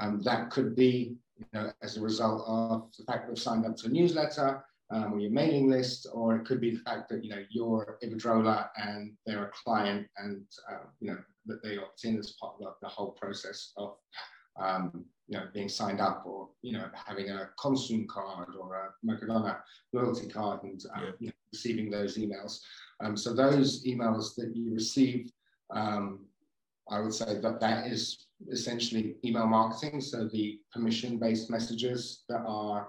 um, 0.00 0.22
that 0.22 0.50
could 0.50 0.74
be, 0.74 1.16
you 1.38 1.46
know, 1.52 1.72
as 1.82 1.96
a 1.96 2.00
result 2.00 2.44
of 2.46 2.90
the 2.98 3.04
fact 3.04 3.26
that 3.26 3.34
they've 3.34 3.42
signed 3.42 3.66
up 3.66 3.76
to 3.78 3.86
a 3.86 3.90
newsletter, 3.90 4.64
um, 4.92 5.14
or 5.14 5.20
your 5.20 5.30
mailing 5.30 5.70
list, 5.70 6.06
or 6.12 6.36
it 6.36 6.44
could 6.44 6.60
be 6.60 6.70
the 6.70 6.80
fact 6.80 7.08
that 7.08 7.24
you 7.24 7.30
know 7.30 7.42
you're 7.50 7.98
Iberdrola 8.04 8.68
and 8.76 9.12
they're 9.24 9.46
a 9.46 9.50
client, 9.64 10.06
and 10.18 10.44
uh, 10.70 10.84
you 11.00 11.10
know 11.10 11.18
that 11.46 11.62
they 11.62 11.78
opt 11.78 12.04
in 12.04 12.18
as 12.18 12.32
part 12.32 12.54
of 12.62 12.74
the 12.82 12.88
whole 12.88 13.12
process 13.12 13.72
of 13.76 13.96
um, 14.60 15.04
you 15.28 15.38
know 15.38 15.46
being 15.54 15.68
signed 15.68 16.00
up, 16.00 16.24
or 16.26 16.48
you 16.60 16.72
know 16.72 16.88
having 16.94 17.30
a 17.30 17.48
Consum 17.58 18.06
card 18.06 18.48
or 18.60 18.74
a 18.74 19.06
Mercadona 19.06 19.60
loyalty 19.92 20.28
card, 20.28 20.62
and 20.62 20.82
um, 20.94 21.02
yeah. 21.02 21.10
you 21.20 21.26
know, 21.28 21.32
receiving 21.52 21.90
those 21.90 22.16
emails. 22.16 22.60
Um, 23.02 23.16
so 23.16 23.34
those 23.34 23.84
emails 23.84 24.34
that 24.36 24.52
you 24.54 24.72
receive, 24.72 25.30
um, 25.70 26.26
I 26.90 27.00
would 27.00 27.14
say 27.14 27.38
that 27.38 27.60
that 27.60 27.86
is 27.86 28.26
essentially 28.50 29.16
email 29.24 29.46
marketing. 29.46 30.00
So 30.00 30.28
the 30.28 30.60
permission-based 30.72 31.50
messages 31.50 32.24
that 32.28 32.42
are 32.46 32.88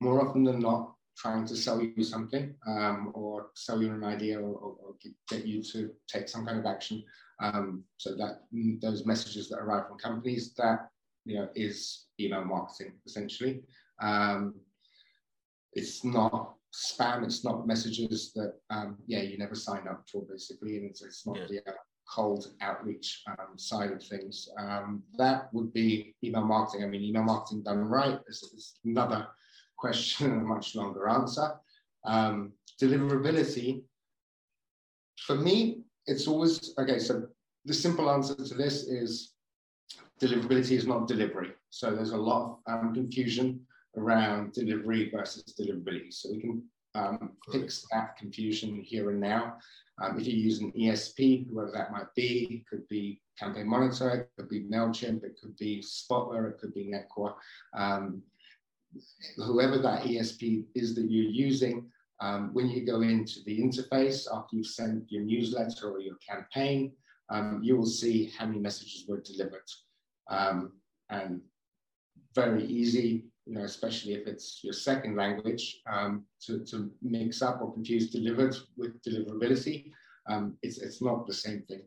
more 0.00 0.26
often 0.26 0.44
than 0.44 0.60
not 0.60 0.94
trying 1.16 1.46
to 1.46 1.56
sell 1.56 1.80
you 1.80 2.02
something 2.02 2.54
um, 2.66 3.12
or 3.14 3.46
sell 3.54 3.80
you 3.80 3.92
an 3.92 4.04
idea 4.04 4.38
or, 4.38 4.54
or, 4.54 4.76
or, 4.82 4.94
get 5.28 5.46
you 5.46 5.62
to 5.62 5.90
take 6.08 6.28
some 6.28 6.44
kind 6.44 6.58
of 6.58 6.66
action. 6.66 7.04
Um, 7.40 7.84
so 7.98 8.16
that 8.16 8.42
those 8.82 9.06
messages 9.06 9.48
that 9.48 9.58
arrive 9.58 9.86
from 9.86 9.98
companies, 9.98 10.54
that 10.54 10.88
you 11.24 11.36
know 11.36 11.48
is 11.54 12.06
email 12.18 12.44
marketing 12.44 12.92
essentially. 13.06 13.62
Um, 14.00 14.54
it's 15.72 16.04
not 16.04 16.54
spam. 16.74 17.24
It's 17.24 17.44
not 17.44 17.66
messages 17.66 18.32
that 18.34 18.54
um, 18.70 18.96
yeah 19.06 19.22
you 19.22 19.38
never 19.38 19.54
signed 19.54 19.88
up 19.88 20.04
for 20.10 20.22
basically, 20.22 20.76
and 20.76 20.90
it's, 20.90 21.02
it's 21.02 21.26
not 21.26 21.38
yeah. 21.38 21.46
the 21.48 21.70
uh, 21.70 21.74
cold 22.12 22.48
outreach 22.60 23.22
um, 23.28 23.56
side 23.56 23.92
of 23.92 24.02
things. 24.02 24.48
Um, 24.58 25.02
that 25.16 25.52
would 25.52 25.72
be 25.72 26.14
email 26.22 26.44
marketing. 26.44 26.84
I 26.84 26.88
mean, 26.88 27.02
email 27.02 27.22
marketing 27.22 27.62
done 27.62 27.84
right 27.84 28.18
is, 28.28 28.42
is 28.54 28.74
another 28.84 29.26
question 29.78 30.32
and 30.32 30.42
a 30.42 30.44
much 30.44 30.74
longer 30.74 31.08
answer. 31.08 31.54
Um, 32.04 32.52
deliverability, 32.80 33.82
for 35.20 35.36
me, 35.36 35.82
it's 36.06 36.26
always 36.26 36.74
okay. 36.78 36.98
So 36.98 37.28
the 37.64 37.74
simple 37.74 38.10
answer 38.10 38.34
to 38.34 38.54
this 38.54 38.84
is 38.84 39.32
deliverability 40.20 40.72
is 40.72 40.86
not 40.86 41.08
delivery. 41.08 41.52
So 41.70 41.94
there's 41.94 42.12
a 42.12 42.16
lot 42.16 42.58
of 42.66 42.72
um, 42.72 42.94
confusion 42.94 43.60
around 43.96 44.52
delivery 44.52 45.10
versus 45.14 45.54
deliverability. 45.58 46.12
So 46.12 46.30
we 46.32 46.40
can 46.40 46.62
um, 46.94 47.32
fix 47.52 47.86
that 47.92 48.16
confusion 48.16 48.76
here 48.76 49.10
and 49.10 49.20
now. 49.20 49.56
Um, 50.02 50.18
if 50.18 50.26
you 50.26 50.34
use 50.34 50.60
an 50.60 50.72
ESP, 50.72 51.48
whoever 51.48 51.70
that 51.72 51.92
might 51.92 52.12
be, 52.16 52.48
it 52.50 52.66
could 52.68 52.88
be 52.88 53.20
Campaign 53.38 53.68
Monitor, 53.68 54.10
it 54.10 54.30
could 54.36 54.48
be 54.48 54.64
MailChimp, 54.64 55.24
it 55.24 55.38
could 55.40 55.56
be 55.56 55.82
Spotler, 55.82 56.48
it 56.50 56.58
could 56.58 56.74
be 56.74 56.92
Netcore. 56.92 57.34
Um, 57.76 58.22
whoever 59.36 59.78
that 59.78 60.02
ESP 60.02 60.64
is 60.74 60.94
that 60.94 61.10
you're 61.10 61.30
using, 61.30 61.90
um, 62.20 62.50
when 62.52 62.68
you 62.68 62.86
go 62.86 63.02
into 63.02 63.40
the 63.44 63.58
interface 63.60 64.26
after 64.32 64.56
you've 64.56 64.66
sent 64.66 65.10
your 65.10 65.22
newsletter 65.22 65.90
or 65.90 66.00
your 66.00 66.16
campaign, 66.16 66.92
um, 67.30 67.60
you 67.62 67.76
will 67.76 67.86
see 67.86 68.32
how 68.36 68.46
many 68.46 68.60
messages 68.60 69.04
were 69.08 69.20
delivered. 69.20 69.68
Um, 70.28 70.72
and 71.10 71.40
very 72.34 72.64
easy, 72.64 73.24
you 73.46 73.54
know, 73.54 73.64
especially 73.64 74.14
if 74.14 74.26
it's 74.26 74.60
your 74.62 74.72
second 74.72 75.16
language, 75.16 75.80
um, 75.90 76.24
to, 76.46 76.64
to 76.64 76.90
mix 77.02 77.42
up 77.42 77.60
or 77.60 77.72
confuse 77.72 78.10
delivered 78.10 78.56
with 78.76 79.02
deliverability. 79.02 79.90
Um, 80.26 80.56
it's, 80.62 80.78
it's 80.78 81.02
not 81.02 81.26
the 81.26 81.34
same 81.34 81.62
thing. 81.68 81.82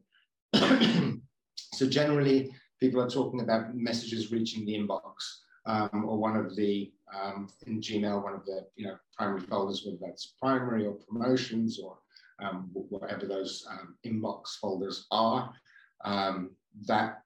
so 1.56 1.88
generally, 1.88 2.54
people 2.80 3.02
are 3.02 3.10
talking 3.10 3.42
about 3.42 3.76
messages 3.76 4.32
reaching 4.32 4.66
the 4.66 4.78
inbox 4.78 5.14
um, 5.66 6.06
or 6.08 6.18
one 6.18 6.38
of 6.38 6.56
the 6.56 6.92
um, 7.14 7.48
in 7.66 7.80
Gmail, 7.80 8.24
one 8.24 8.34
of 8.34 8.46
the 8.46 8.66
you 8.76 8.88
know 8.88 8.98
primary 9.18 9.42
folders, 9.42 9.84
whether 9.86 9.98
that's 10.02 10.34
primary 10.42 10.86
or 10.86 10.94
promotions 10.94 11.80
or 11.80 11.98
um, 12.42 12.70
whatever 12.74 13.26
those 13.26 13.66
um, 13.70 13.96
inbox 14.06 14.58
folders 14.62 15.08
are. 15.12 15.54
Um, 16.06 16.52
that, 16.86 17.22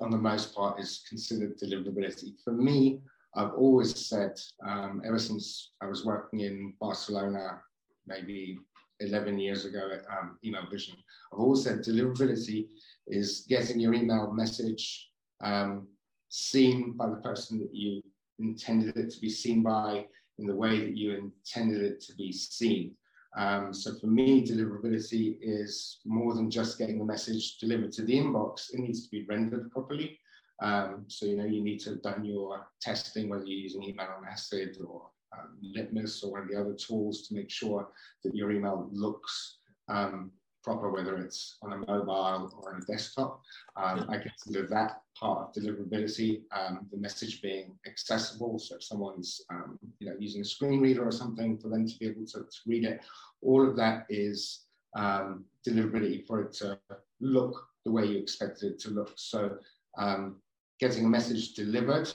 on 0.00 0.10
the 0.10 0.18
most 0.18 0.54
part, 0.54 0.80
is 0.80 1.04
considered 1.08 1.58
deliverability. 1.58 2.34
For 2.44 2.52
me, 2.52 3.00
I've 3.34 3.54
always 3.54 4.06
said, 4.06 4.38
um, 4.66 5.02
ever 5.04 5.18
since 5.18 5.72
I 5.80 5.86
was 5.86 6.04
working 6.04 6.40
in 6.40 6.74
Barcelona, 6.80 7.60
maybe 8.06 8.58
11 9.00 9.38
years 9.38 9.64
ago 9.64 9.90
at 9.92 10.04
um, 10.16 10.38
Email 10.44 10.66
Vision, 10.70 10.96
I've 11.32 11.40
always 11.40 11.64
said 11.64 11.78
deliverability 11.78 12.68
is 13.06 13.46
getting 13.48 13.80
your 13.80 13.94
email 13.94 14.32
message 14.32 15.08
um, 15.42 15.88
seen 16.28 16.92
by 16.92 17.08
the 17.08 17.16
person 17.16 17.58
that 17.60 17.74
you 17.74 18.02
intended 18.38 18.96
it 18.96 19.10
to 19.10 19.20
be 19.20 19.30
seen 19.30 19.62
by 19.62 20.06
in 20.38 20.46
the 20.46 20.54
way 20.54 20.80
that 20.80 20.96
you 20.96 21.14
intended 21.14 21.82
it 21.82 22.00
to 22.02 22.14
be 22.14 22.32
seen. 22.32 22.94
Um, 23.36 23.72
so 23.72 23.94
for 23.98 24.08
me, 24.08 24.46
deliverability 24.46 25.38
is 25.40 26.00
more 26.04 26.34
than 26.34 26.50
just 26.50 26.78
getting 26.78 26.98
the 26.98 27.04
message 27.04 27.58
delivered 27.58 27.92
to 27.92 28.02
the 28.02 28.18
inbox. 28.18 28.74
It 28.74 28.80
needs 28.80 29.04
to 29.04 29.10
be 29.10 29.24
rendered 29.24 29.70
properly. 29.70 30.18
Um, 30.62 31.04
so 31.08 31.26
you 31.26 31.36
know 31.36 31.44
you 31.44 31.62
need 31.62 31.80
to 31.80 31.90
have 31.90 32.02
done 32.02 32.24
your 32.24 32.66
testing, 32.80 33.28
whether 33.28 33.44
you're 33.44 33.58
using 33.58 33.82
email 33.82 34.08
on 34.16 34.26
acid 34.30 34.78
or 34.86 35.08
um, 35.36 35.56
Litmus 35.62 36.22
or 36.22 36.32
one 36.32 36.42
of 36.42 36.48
the 36.48 36.60
other 36.60 36.74
tools 36.74 37.26
to 37.26 37.34
make 37.34 37.50
sure 37.50 37.88
that 38.22 38.34
your 38.34 38.52
email 38.52 38.88
looks 38.92 39.58
um, 39.88 40.30
proper, 40.62 40.90
whether 40.90 41.16
it's 41.16 41.56
on 41.62 41.72
a 41.72 41.78
mobile 41.78 42.52
or 42.56 42.74
on 42.74 42.82
a 42.82 42.84
desktop. 42.92 43.40
Um, 43.76 44.06
I 44.08 44.18
consider 44.18 44.66
that 44.68 45.02
part 45.18 45.48
of 45.48 45.62
deliverability, 45.62 46.42
um, 46.52 46.86
the 46.92 46.98
message 46.98 47.42
being 47.42 47.76
accessible. 47.86 48.58
So 48.58 48.76
if 48.76 48.84
someone's 48.84 49.40
um, 49.50 49.78
you 49.98 50.08
know, 50.08 50.16
using 50.18 50.42
a 50.42 50.44
screen 50.44 50.80
reader 50.80 51.04
or 51.04 51.12
something 51.12 51.58
for 51.58 51.68
them 51.68 51.86
to 51.86 51.98
be 51.98 52.06
able 52.06 52.26
to, 52.26 52.40
to 52.40 52.58
read 52.66 52.84
it, 52.84 53.00
all 53.42 53.68
of 53.68 53.76
that 53.76 54.06
is 54.08 54.66
um, 54.94 55.44
deliverability 55.66 56.26
for 56.26 56.42
it 56.42 56.52
to 56.54 56.78
look 57.20 57.66
the 57.84 57.90
way 57.90 58.06
you 58.06 58.18
expected 58.18 58.72
it 58.72 58.78
to 58.80 58.90
look. 58.90 59.12
So 59.16 59.56
um, 59.98 60.36
getting 60.82 61.04
a 61.04 61.08
message 61.08 61.54
delivered 61.54 62.12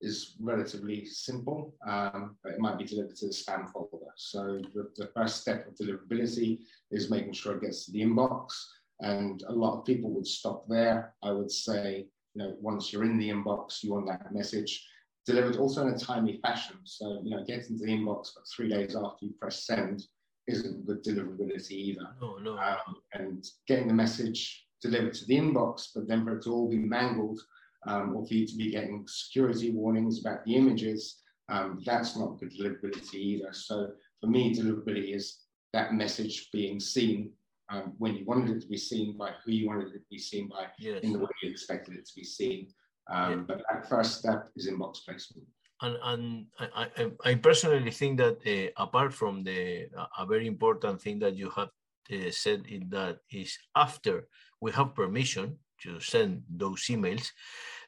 is 0.00 0.36
relatively 0.40 1.04
simple, 1.04 1.74
um, 1.88 2.36
but 2.44 2.52
it 2.52 2.60
might 2.60 2.78
be 2.78 2.84
delivered 2.84 3.16
to 3.16 3.26
the 3.26 3.32
spam 3.32 3.68
folder. 3.72 4.12
So 4.14 4.60
the, 4.72 4.88
the, 4.96 5.10
first 5.16 5.40
step 5.40 5.66
of 5.66 5.74
deliverability 5.74 6.60
is 6.92 7.10
making 7.10 7.32
sure 7.32 7.56
it 7.56 7.62
gets 7.62 7.86
to 7.86 7.92
the 7.92 8.02
inbox. 8.02 8.52
And 9.00 9.42
a 9.48 9.52
lot 9.52 9.76
of 9.76 9.84
people 9.84 10.10
would 10.10 10.28
stop 10.28 10.64
there. 10.68 11.14
I 11.24 11.32
would 11.32 11.50
say, 11.50 12.06
you 12.34 12.42
know, 12.42 12.54
once 12.60 12.92
you're 12.92 13.02
in 13.02 13.18
the 13.18 13.30
inbox, 13.30 13.82
you 13.82 13.92
want 13.92 14.06
that 14.06 14.32
message 14.32 14.86
delivered 15.26 15.56
also 15.56 15.84
in 15.84 15.94
a 15.94 15.98
timely 15.98 16.38
fashion. 16.46 16.76
So, 16.84 17.20
you 17.24 17.30
know, 17.30 17.42
getting 17.44 17.78
to 17.78 17.84
the 17.84 17.92
inbox 17.92 18.28
but 18.36 18.44
three 18.54 18.68
days 18.68 18.94
after 18.94 19.26
you 19.26 19.32
press 19.40 19.66
send 19.66 20.04
isn't 20.46 20.86
good 20.86 21.02
deliverability 21.02 21.72
either. 21.72 22.08
No, 22.20 22.36
no. 22.36 22.58
Um, 22.58 22.96
and 23.14 23.44
getting 23.66 23.88
the 23.88 23.94
message 23.94 24.66
delivered 24.82 25.14
to 25.14 25.26
the 25.26 25.36
inbox, 25.36 25.88
but 25.94 26.06
then 26.06 26.24
for 26.24 26.36
it 26.36 26.42
to 26.42 26.52
all 26.52 26.68
be 26.68 26.76
mangled 26.76 27.40
um, 27.86 28.16
or 28.16 28.26
for 28.26 28.34
you 28.34 28.46
to 28.46 28.56
be 28.56 28.70
getting 28.70 29.04
security 29.08 29.70
warnings 29.70 30.20
about 30.20 30.44
the 30.44 30.54
images, 30.54 31.22
um, 31.48 31.80
that's 31.84 32.16
not 32.16 32.38
good 32.38 32.52
deliverability 32.52 33.14
either. 33.14 33.52
So 33.52 33.90
for 34.20 34.26
me, 34.26 34.54
deliverability 34.54 35.14
is 35.14 35.38
that 35.72 35.94
message 35.94 36.48
being 36.52 36.80
seen 36.80 37.32
um, 37.70 37.94
when 37.98 38.14
you 38.14 38.24
wanted 38.24 38.56
it 38.56 38.60
to 38.62 38.68
be 38.68 38.76
seen 38.76 39.16
by 39.16 39.30
who 39.44 39.52
you 39.52 39.66
wanted 39.66 39.88
it 39.88 39.98
to 39.98 40.10
be 40.10 40.18
seen 40.18 40.48
by 40.48 40.66
yes. 40.78 41.00
in 41.02 41.12
the 41.12 41.18
way 41.18 41.28
you 41.42 41.50
expected 41.50 41.94
it 41.94 42.06
to 42.06 42.12
be 42.14 42.24
seen. 42.24 42.68
Um, 43.10 43.30
yeah. 43.30 43.36
But 43.48 43.62
that 43.70 43.88
first 43.88 44.18
step 44.18 44.48
is 44.56 44.68
inbox 44.68 45.04
placement. 45.04 45.46
And, 45.82 45.96
and 46.02 46.46
I, 46.58 46.86
I, 46.96 47.30
I 47.30 47.34
personally 47.34 47.90
think 47.90 48.18
that 48.18 48.38
uh, 48.46 48.82
apart 48.82 49.12
from 49.12 49.42
the 49.42 49.86
a 50.18 50.24
very 50.24 50.46
important 50.46 51.02
thing 51.02 51.18
that 51.18 51.36
you 51.36 51.50
have 51.50 51.68
uh, 52.12 52.30
said 52.30 52.64
in 52.68 52.88
that 52.90 53.18
is 53.30 53.58
after 53.74 54.28
we 54.60 54.70
have 54.72 54.94
permission 54.94 55.58
to 55.82 56.00
send 56.00 56.42
those 56.48 56.82
emails, 56.86 57.30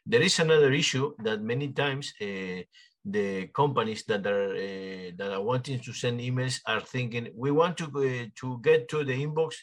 there 0.05 0.23
is 0.23 0.39
another 0.39 0.73
issue 0.73 1.13
that 1.23 1.43
many 1.43 1.69
times 1.73 2.13
uh, 2.21 2.63
the 3.05 3.47
companies 3.55 4.05
that 4.05 4.27
are 4.27 4.51
uh, 4.55 5.11
that 5.17 5.33
are 5.33 5.43
wanting 5.43 5.81
to 5.81 5.93
send 5.93 6.21
emails 6.21 6.61
are 6.67 6.81
thinking 6.81 7.29
we 7.35 7.51
want 7.51 7.77
to 7.79 7.87
uh, 7.87 8.27
to 8.35 8.61
get 8.63 8.89
to 8.89 9.05
the 9.05 9.13
inbox. 9.13 9.55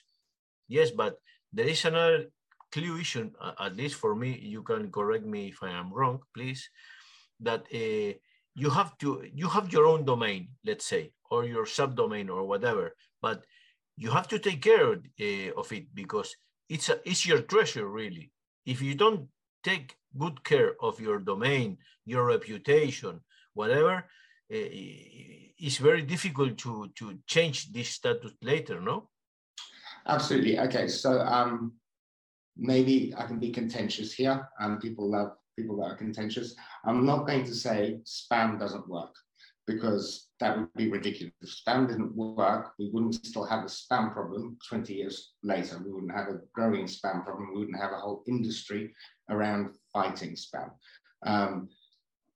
Yes, 0.68 0.92
but 0.92 1.16
there 1.52 1.68
is 1.68 1.86
another 1.86 2.30
clue 2.72 3.00
issue. 3.00 3.30
at 3.60 3.76
least 3.76 3.96
for 3.96 4.16
me, 4.16 4.40
you 4.42 4.64
can 4.64 4.92
correct 4.92 5.26
me 5.26 5.50
if 5.50 5.62
I 5.62 5.70
am 5.70 5.94
wrong, 5.94 6.20
please. 6.34 6.70
That 7.40 7.68
you 8.56 8.70
have 8.70 8.98
to 9.00 9.24
you 9.34 9.48
have 9.48 9.72
your 9.74 9.86
own 9.86 10.06
domain, 10.06 10.50
let's 10.66 10.86
say, 10.86 11.12
or 11.30 11.46
your 11.46 11.66
subdomain 11.66 12.30
or 12.30 12.44
whatever, 12.46 12.96
but 13.22 13.44
you 13.98 14.10
have 14.12 14.28
to 14.28 14.40
take 14.40 14.62
care 14.62 14.94
uh, 14.94 15.52
of 15.58 15.72
it 15.72 15.94
because 15.94 16.36
it's 16.74 16.90
a, 16.90 16.96
it's 17.10 17.26
your 17.26 17.42
treasure 17.42 17.88
really. 17.88 18.32
If 18.66 18.82
you 18.82 18.96
don't 18.96 19.28
take 19.64 19.96
good 20.18 20.44
care 20.44 20.72
of 20.82 21.00
your 21.00 21.20
domain, 21.20 21.78
your 22.06 22.26
reputation, 22.26 23.22
whatever, 23.54 23.96
uh, 23.96 24.70
it's 25.66 25.78
very 25.78 26.02
difficult 26.02 26.58
to, 26.60 26.90
to 26.96 27.20
change 27.28 27.72
this 27.72 27.90
status 27.90 28.34
later, 28.42 28.82
no? 28.82 29.10
Absolutely. 30.08 30.60
Okay, 30.60 30.88
so 30.88 31.20
um, 31.22 31.74
maybe 32.58 33.14
I 33.18 33.26
can 33.26 33.40
be 33.40 33.52
contentious 33.52 34.14
here. 34.14 34.50
Um, 34.60 34.80
people 34.80 35.10
love 35.12 35.32
people 35.58 35.78
that 35.78 35.92
are 35.92 35.96
contentious. 35.96 36.56
I'm 36.84 37.06
not 37.06 37.28
going 37.28 37.46
to 37.46 37.54
say 37.54 38.00
spam 38.06 38.60
doesn't 38.60 38.90
work 38.90 39.14
because 39.66 40.28
that 40.40 40.58
would 40.58 40.74
be 40.74 40.90
ridiculous. 40.90 41.34
If 41.42 41.50
spam 41.50 41.88
didn't 41.88 42.16
work, 42.16 42.74
we 42.78 42.90
wouldn't 42.92 43.26
still 43.26 43.46
have 43.46 43.64
a 43.64 43.68
spam 43.68 44.14
problem 44.14 44.58
20 44.68 44.94
years 44.94 45.34
later. 45.42 45.82
We 45.84 45.92
wouldn't 45.92 46.12
have 46.14 46.28
a 46.28 46.40
growing 46.54 46.86
spam 46.86 47.24
problem. 47.24 47.54
We 47.54 47.60
wouldn't 47.60 47.80
have 47.80 47.92
a 47.92 48.00
whole 48.00 48.24
industry 48.28 48.94
around 49.30 49.76
fighting 49.94 50.36
spam. 50.36 50.72
Um, 51.26 51.70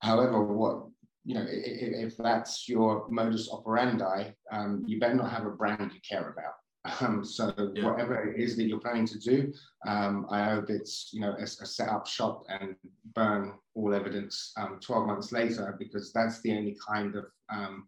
however, 0.00 0.42
what 0.42 0.86
you 1.24 1.34
know, 1.34 1.44
if, 1.46 2.12
if, 2.12 2.16
that's 2.16 2.66
your 2.70 3.06
modus 3.10 3.50
operandi, 3.52 4.32
um, 4.50 4.82
you 4.86 4.98
better 4.98 5.14
not 5.14 5.30
have 5.30 5.44
a 5.44 5.50
brand 5.50 5.92
you 5.92 6.00
care 6.08 6.30
about. 6.30 6.54
Um, 7.00 7.24
so 7.24 7.52
yeah. 7.74 7.84
whatever 7.84 8.28
it 8.28 8.40
is 8.40 8.56
that 8.56 8.64
you're 8.64 8.80
planning 8.80 9.06
to 9.06 9.18
do, 9.18 9.52
um, 9.86 10.26
I 10.30 10.44
hope 10.44 10.70
it's 10.70 11.10
you 11.12 11.20
know 11.20 11.34
a, 11.38 11.42
a, 11.42 11.46
set 11.46 11.88
up 11.88 12.06
shop 12.06 12.44
and 12.48 12.74
burn 13.14 13.52
all 13.74 13.94
evidence 13.94 14.52
um, 14.56 14.78
12 14.80 15.06
months 15.06 15.32
later 15.32 15.76
because 15.78 16.12
that's 16.12 16.40
the 16.42 16.56
only 16.56 16.76
kind 16.88 17.14
of 17.16 17.26
um, 17.50 17.86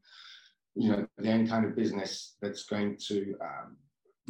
you 0.74 0.90
know 0.90 1.06
the 1.18 1.32
only 1.32 1.48
kind 1.48 1.64
of 1.64 1.76
business 1.76 2.36
that's 2.40 2.64
going 2.64 2.96
to 3.08 3.34
um, 3.40 3.76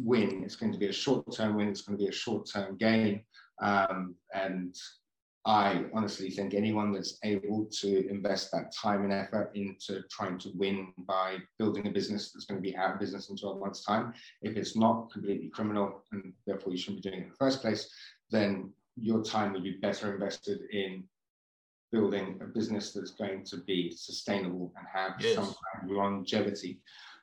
win. 0.03 0.43
It's 0.43 0.55
going 0.55 0.71
to 0.71 0.79
be 0.79 0.87
a 0.87 0.93
short-term 0.93 1.55
win. 1.55 1.69
It's 1.69 1.81
going 1.81 1.97
to 1.97 2.03
be 2.03 2.09
a 2.09 2.13
short-term 2.13 2.77
gain, 2.77 3.23
um, 3.61 4.15
and 4.33 4.75
I 5.45 5.85
honestly 5.93 6.29
think 6.29 6.53
anyone 6.53 6.91
that's 6.91 7.17
able 7.23 7.65
to 7.79 8.07
invest 8.09 8.51
that 8.51 8.71
time 8.75 9.03
and 9.03 9.11
effort 9.11 9.51
into 9.55 10.03
trying 10.11 10.37
to 10.39 10.51
win 10.53 10.93
by 11.07 11.37
building 11.57 11.87
a 11.87 11.91
business 11.91 12.31
that's 12.31 12.45
going 12.45 12.61
to 12.61 12.69
be 12.69 12.75
out 12.77 12.93
of 12.93 12.99
business 12.99 13.29
in 13.29 13.37
12 13.37 13.59
months' 13.59 13.83
time, 13.83 14.13
if 14.43 14.55
it's 14.55 14.75
not 14.75 15.11
completely 15.11 15.49
criminal 15.49 16.03
and 16.11 16.33
therefore 16.45 16.71
you 16.71 16.77
shouldn't 16.77 17.03
be 17.03 17.09
doing 17.09 17.21
it 17.21 17.23
in 17.23 17.29
the 17.29 17.35
first 17.35 17.61
place, 17.61 17.91
then 18.29 18.71
your 18.95 19.23
time 19.23 19.53
would 19.53 19.63
be 19.63 19.77
better 19.81 20.13
invested 20.13 20.59
in 20.71 21.03
building 21.91 22.39
a 22.41 22.45
business 22.45 22.93
that's 22.93 23.11
going 23.11 23.43
to 23.43 23.57
be 23.57 23.91
sustainable 23.91 24.71
and 24.77 24.87
have 24.93 25.13
yes. 25.19 25.35
some 25.35 25.45
kind 25.45 25.89
of 25.89 25.97
longevity. 25.97 26.79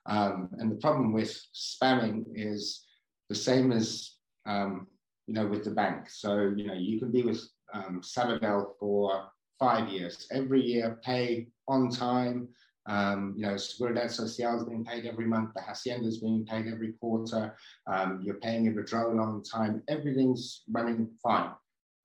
Um, 0.06 0.48
and 0.58 0.72
the 0.72 0.76
problem 0.76 1.12
with 1.12 1.40
spamming 1.54 2.24
is 2.34 2.84
the 3.28 3.34
same 3.34 3.72
as 3.72 4.16
um, 4.46 4.86
you 5.26 5.34
know 5.34 5.46
with 5.46 5.64
the 5.64 5.70
bank. 5.70 6.08
So 6.08 6.52
you 6.56 6.66
know 6.66 6.74
you 6.74 6.98
can 6.98 7.12
be 7.12 7.22
with 7.22 7.46
um, 7.72 8.00
Sabadell 8.02 8.72
for 8.78 9.30
five 9.58 9.88
years. 9.88 10.26
Every 10.30 10.62
year, 10.62 11.00
pay 11.04 11.48
on 11.66 11.90
time. 11.90 12.48
Um, 12.86 13.34
you 13.36 13.42
know, 13.42 13.54
Seguridad 13.54 14.10
Social 14.10 14.56
is 14.56 14.64
being 14.64 14.84
paid 14.84 15.04
every 15.04 15.26
month. 15.26 15.50
The 15.54 15.60
Hacienda 15.60 16.06
is 16.06 16.18
being 16.18 16.46
paid 16.46 16.66
every 16.66 16.92
quarter. 16.94 17.54
Um, 17.86 18.20
you're 18.22 18.36
paying 18.36 18.64
your 18.64 18.74
Iberdrola 18.74 19.20
on 19.20 19.42
time. 19.42 19.82
Everything's 19.88 20.62
running 20.70 21.10
fine. 21.22 21.50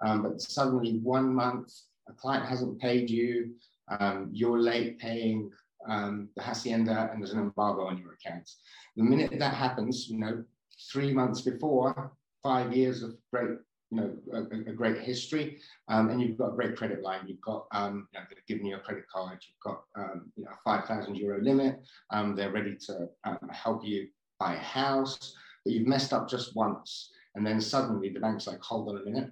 Um, 0.05 0.23
but 0.23 0.41
suddenly, 0.41 0.99
one 0.99 1.33
month, 1.33 1.71
a 2.09 2.13
client 2.13 2.45
hasn't 2.45 2.81
paid 2.81 3.09
you. 3.09 3.53
Um, 3.87 4.29
you're 4.33 4.59
late 4.59 4.99
paying 4.99 5.51
um, 5.87 6.29
the 6.35 6.41
Hacienda, 6.41 7.09
and 7.11 7.21
there's 7.21 7.33
an 7.33 7.39
embargo 7.39 7.85
on 7.85 7.97
your 7.97 8.13
account. 8.13 8.49
The 8.97 9.03
minute 9.03 9.39
that 9.39 9.53
happens, 9.53 10.09
you 10.09 10.19
know, 10.19 10.43
three 10.91 11.13
months 11.13 11.41
before, 11.41 12.11
five 12.41 12.75
years 12.75 13.03
of 13.03 13.15
great 13.31 13.57
you 13.93 14.01
know, 14.01 14.11
a, 14.33 14.71
a 14.71 14.73
great 14.73 15.01
history, 15.01 15.59
um, 15.87 16.09
and 16.09 16.19
you've 16.19 16.37
got 16.37 16.49
a 16.49 16.55
great 16.55 16.75
credit 16.75 17.03
line. 17.03 17.21
You've 17.27 17.41
got, 17.41 17.67
um, 17.71 18.07
you 18.11 18.19
know, 18.19 18.25
they've 18.29 18.45
given 18.47 18.65
you 18.65 18.75
a 18.75 18.79
credit 18.79 19.05
card. 19.07 19.37
You've 19.47 19.59
got, 19.63 19.83
um, 19.95 20.31
you 20.35 20.43
know, 20.43 20.51
a 20.51 20.57
five 20.63 20.87
thousand 20.87 21.15
euro 21.15 21.39
limit. 21.41 21.79
Um, 22.09 22.35
they're 22.35 22.51
ready 22.51 22.75
to 22.87 23.07
um, 23.23 23.49
help 23.51 23.85
you 23.85 24.07
buy 24.39 24.55
a 24.55 24.59
house, 24.59 25.35
but 25.63 25.73
you've 25.73 25.87
messed 25.87 26.11
up 26.11 26.27
just 26.27 26.55
once, 26.55 27.11
and 27.35 27.45
then 27.45 27.61
suddenly 27.61 28.09
the 28.09 28.19
bank's 28.19 28.47
like, 28.47 28.61
hold 28.61 28.89
on 28.89 28.97
a 28.97 29.05
minute, 29.05 29.29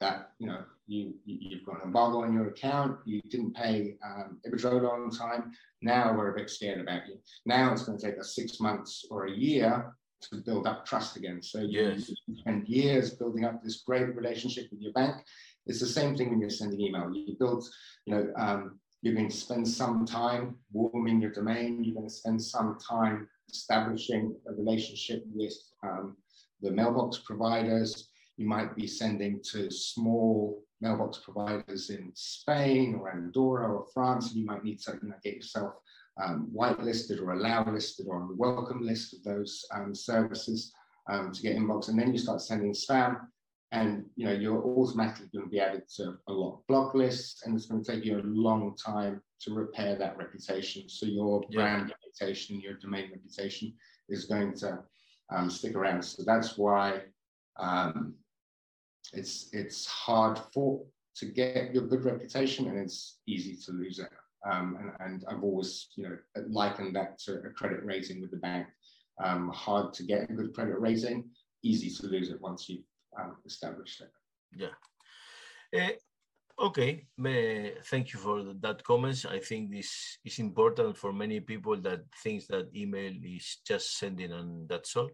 that 0.00 0.30
you 0.38 0.46
know, 0.46 0.62
you, 0.86 1.14
you 1.24 1.56
have 1.56 1.66
got 1.66 1.76
an 1.76 1.88
embargo 1.88 2.22
on 2.22 2.32
your 2.32 2.48
account. 2.48 2.98
You 3.04 3.20
didn't 3.22 3.56
pay 3.56 3.96
um, 4.04 4.38
Iberdrola 4.46 4.88
on 4.88 5.10
time. 5.10 5.50
Now 5.82 6.14
we're 6.16 6.32
a 6.32 6.36
bit 6.36 6.48
scared 6.48 6.80
about 6.80 7.08
you. 7.08 7.18
Now 7.44 7.72
it's 7.72 7.82
going 7.82 7.98
to 7.98 8.06
take 8.06 8.20
us 8.20 8.36
six 8.36 8.60
months 8.60 9.04
or 9.10 9.26
a 9.26 9.32
year 9.32 9.92
to 10.30 10.36
build 10.36 10.66
up 10.66 10.86
trust 10.86 11.16
again. 11.16 11.42
So 11.42 11.60
yes. 11.60 12.10
you 12.26 12.36
spend 12.36 12.68
years 12.68 13.14
building 13.14 13.44
up 13.44 13.62
this 13.62 13.82
great 13.86 14.14
relationship 14.14 14.68
with 14.70 14.80
your 14.80 14.92
bank. 14.92 15.16
It's 15.66 15.80
the 15.80 15.86
same 15.86 16.16
thing 16.16 16.30
when 16.30 16.40
you're 16.40 16.50
sending 16.50 16.80
email. 16.80 17.10
You 17.12 17.36
build, 17.38 17.64
you 18.06 18.14
know, 18.14 18.32
um, 18.36 18.78
you're 19.02 19.14
going 19.14 19.28
to 19.28 19.36
spend 19.36 19.66
some 19.68 20.06
time 20.06 20.56
warming 20.72 21.20
your 21.20 21.32
domain. 21.32 21.84
You're 21.84 21.94
going 21.94 22.08
to 22.08 22.14
spend 22.14 22.42
some 22.42 22.78
time 22.78 23.28
establishing 23.48 24.34
a 24.48 24.52
relationship 24.52 25.24
with 25.32 25.54
um, 25.82 26.16
the 26.62 26.70
mailbox 26.70 27.18
providers. 27.18 28.08
You 28.36 28.46
might 28.46 28.74
be 28.76 28.86
sending 28.86 29.40
to 29.52 29.70
small 29.70 30.62
mailbox 30.80 31.18
providers 31.18 31.90
in 31.90 32.10
Spain 32.14 32.94
or 32.94 33.10
Andorra 33.10 33.72
or 33.72 33.86
France. 33.92 34.28
And 34.28 34.40
you 34.40 34.46
might 34.46 34.64
need 34.64 34.80
to 34.80 34.98
you 35.02 35.08
know, 35.08 35.14
get 35.22 35.36
yourself 35.36 35.74
um, 36.22 36.50
whitelisted 36.54 37.20
or 37.20 37.32
allow 37.32 37.70
listed 37.70 38.06
or 38.08 38.20
on 38.20 38.28
the 38.28 38.36
welcome 38.36 38.84
list 38.84 39.14
of 39.14 39.22
those 39.22 39.64
um, 39.74 39.94
services 39.94 40.72
um, 41.08 41.32
to 41.32 41.42
get 41.42 41.56
inbox. 41.56 41.88
And 41.88 41.98
then 41.98 42.12
you 42.12 42.18
start 42.18 42.40
sending 42.40 42.72
spam. 42.72 43.20
and 43.72 44.04
you 44.14 44.24
know 44.26 44.32
you're 44.32 44.62
automatically 44.62 45.26
going 45.32 45.44
to 45.44 45.50
be 45.50 45.60
added 45.60 45.82
to 45.96 46.16
a 46.28 46.32
lot 46.32 46.54
of 46.54 46.66
block 46.68 46.94
lists 46.94 47.42
and 47.44 47.56
it's 47.56 47.66
going 47.66 47.82
to 47.82 47.92
take 47.92 48.04
you 48.04 48.18
a 48.18 48.22
long 48.22 48.76
time 48.76 49.20
to 49.40 49.52
repair 49.52 49.96
that 49.96 50.16
reputation 50.16 50.88
so 50.88 51.04
your 51.04 51.42
yeah. 51.50 51.56
brand 51.56 51.92
reputation 51.94 52.60
your 52.60 52.74
domain 52.74 53.10
reputation 53.10 53.72
is 54.08 54.26
going 54.26 54.54
to 54.54 54.78
um, 55.34 55.50
stick 55.50 55.74
around 55.74 56.00
so 56.00 56.22
that's 56.24 56.56
why 56.56 57.00
um, 57.58 58.14
it's 59.12 59.48
it's 59.52 59.86
hard 59.86 60.38
for 60.52 60.82
to 61.16 61.26
get 61.26 61.74
your 61.74 61.86
good 61.86 62.04
reputation 62.04 62.68
and 62.68 62.78
it's 62.78 63.18
easy 63.26 63.56
to 63.56 63.72
lose 63.72 63.98
it 63.98 64.10
um, 64.50 64.76
and, 64.80 64.92
and 65.00 65.24
i've 65.28 65.42
always 65.42 65.88
you 65.96 66.04
know 66.04 66.16
likened 66.48 66.94
that 66.94 67.18
to 67.18 67.34
a 67.34 67.50
credit 67.50 67.84
rating 67.84 68.20
with 68.20 68.30
the 68.30 68.36
bank 68.36 68.66
um, 69.22 69.48
hard 69.48 69.92
to 69.94 70.02
get 70.02 70.30
a 70.30 70.32
good 70.32 70.54
credit 70.54 70.78
rating 70.78 71.24
easy 71.62 71.90
to 71.90 72.06
lose 72.06 72.30
it 72.30 72.40
once 72.40 72.68
you've 72.68 72.84
um, 73.18 73.36
established 73.44 74.00
it. 74.00 74.10
Yeah. 74.52 74.76
Uh, 75.74 76.66
okay. 76.66 77.06
Thank 77.84 78.12
you 78.12 78.18
for 78.18 78.54
that 78.60 78.84
comments. 78.84 79.24
I 79.24 79.40
think 79.40 79.70
this 79.70 80.18
is 80.24 80.38
important 80.38 80.96
for 80.96 81.12
many 81.12 81.40
people 81.40 81.76
that 81.82 82.00
thinks 82.22 82.46
that 82.48 82.74
email 82.74 83.12
is 83.24 83.58
just 83.66 83.98
sending 83.98 84.32
and 84.32 84.68
that's 84.68 84.96
all. 84.96 85.10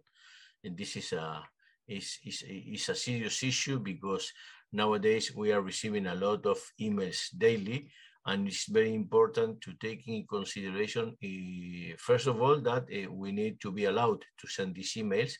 And 0.64 0.76
this 0.76 0.96
is 0.96 1.12
a 1.12 1.42
is, 1.88 2.18
is, 2.24 2.44
is 2.46 2.88
a 2.88 2.94
serious 2.94 3.42
issue 3.42 3.78
because 3.80 4.32
nowadays 4.72 5.34
we 5.34 5.52
are 5.52 5.60
receiving 5.60 6.06
a 6.06 6.14
lot 6.14 6.46
of 6.46 6.58
emails 6.80 7.26
daily 7.36 7.90
and 8.26 8.46
it's 8.46 8.66
very 8.66 8.94
important 8.94 9.60
to 9.60 9.72
take 9.74 10.06
in 10.06 10.24
consideration 10.26 11.16
uh, 11.22 11.96
first 11.98 12.26
of 12.26 12.40
all 12.40 12.60
that 12.60 12.84
uh, 12.84 13.10
we 13.10 13.32
need 13.32 13.60
to 13.60 13.72
be 13.72 13.86
allowed 13.86 14.22
to 14.38 14.48
send 14.48 14.74
these 14.74 14.94
emails. 14.94 15.32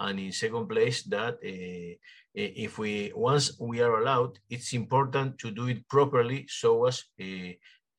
And 0.00 0.18
in 0.18 0.32
second 0.32 0.66
place 0.68 1.04
that 1.04 1.34
uh, 1.34 1.94
if 2.34 2.78
we 2.78 3.12
once 3.14 3.56
we 3.60 3.80
are 3.80 4.00
allowed 4.00 4.38
it's 4.50 4.72
important 4.72 5.38
to 5.38 5.52
do 5.52 5.68
it 5.68 5.88
properly 5.88 6.46
so 6.48 6.86
as 6.86 7.04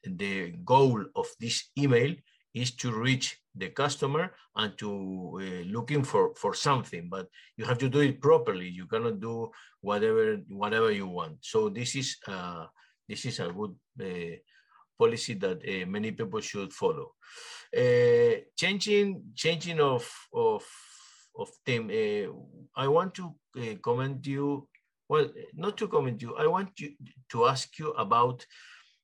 the 0.06 0.54
goal 0.64 1.04
of 1.16 1.28
this 1.40 1.70
email 1.78 2.14
is 2.54 2.76
to 2.76 2.92
reach 2.92 3.38
the 3.56 3.70
customer 3.70 4.34
and 4.56 4.78
to 4.78 5.40
uh, 5.42 5.72
looking 5.72 6.04
for 6.04 6.34
for 6.36 6.54
something. 6.54 7.08
But 7.10 7.28
you 7.58 7.66
have 7.66 7.78
to 7.80 7.90
do 7.90 8.00
it 8.00 8.22
properly. 8.22 8.70
You 8.70 8.88
cannot 8.88 9.20
do 9.20 9.52
whatever 9.82 10.38
whatever 10.48 10.92
you 10.92 11.08
want. 11.08 11.38
So 11.42 11.70
this 11.70 11.96
is 11.96 12.18
uh, 12.28 12.66
this 13.08 13.26
is 13.26 13.40
a 13.40 13.52
good 13.52 13.76
uh, 14.02 14.36
policy 14.98 15.34
that 15.34 15.58
uh, 15.58 15.86
many 15.86 16.12
people 16.12 16.42
should 16.42 16.72
follow 16.74 17.14
uh, 17.76 18.36
changing 18.56 19.22
changing 19.36 19.80
of 19.80 20.10
of 20.34 20.64
of 21.38 21.50
them. 21.66 21.90
Uh, 21.90 22.32
I 22.76 22.88
want 22.88 23.14
to 23.16 23.36
uh, 23.58 23.76
comment 23.82 24.26
you, 24.26 24.68
well, 25.10 25.30
not 25.54 25.78
to 25.78 25.88
comment 25.88 26.22
you, 26.22 26.36
I 26.36 26.48
want 26.48 26.80
you 26.80 26.94
to 27.30 27.46
ask 27.46 27.78
you 27.78 27.92
about 27.92 28.46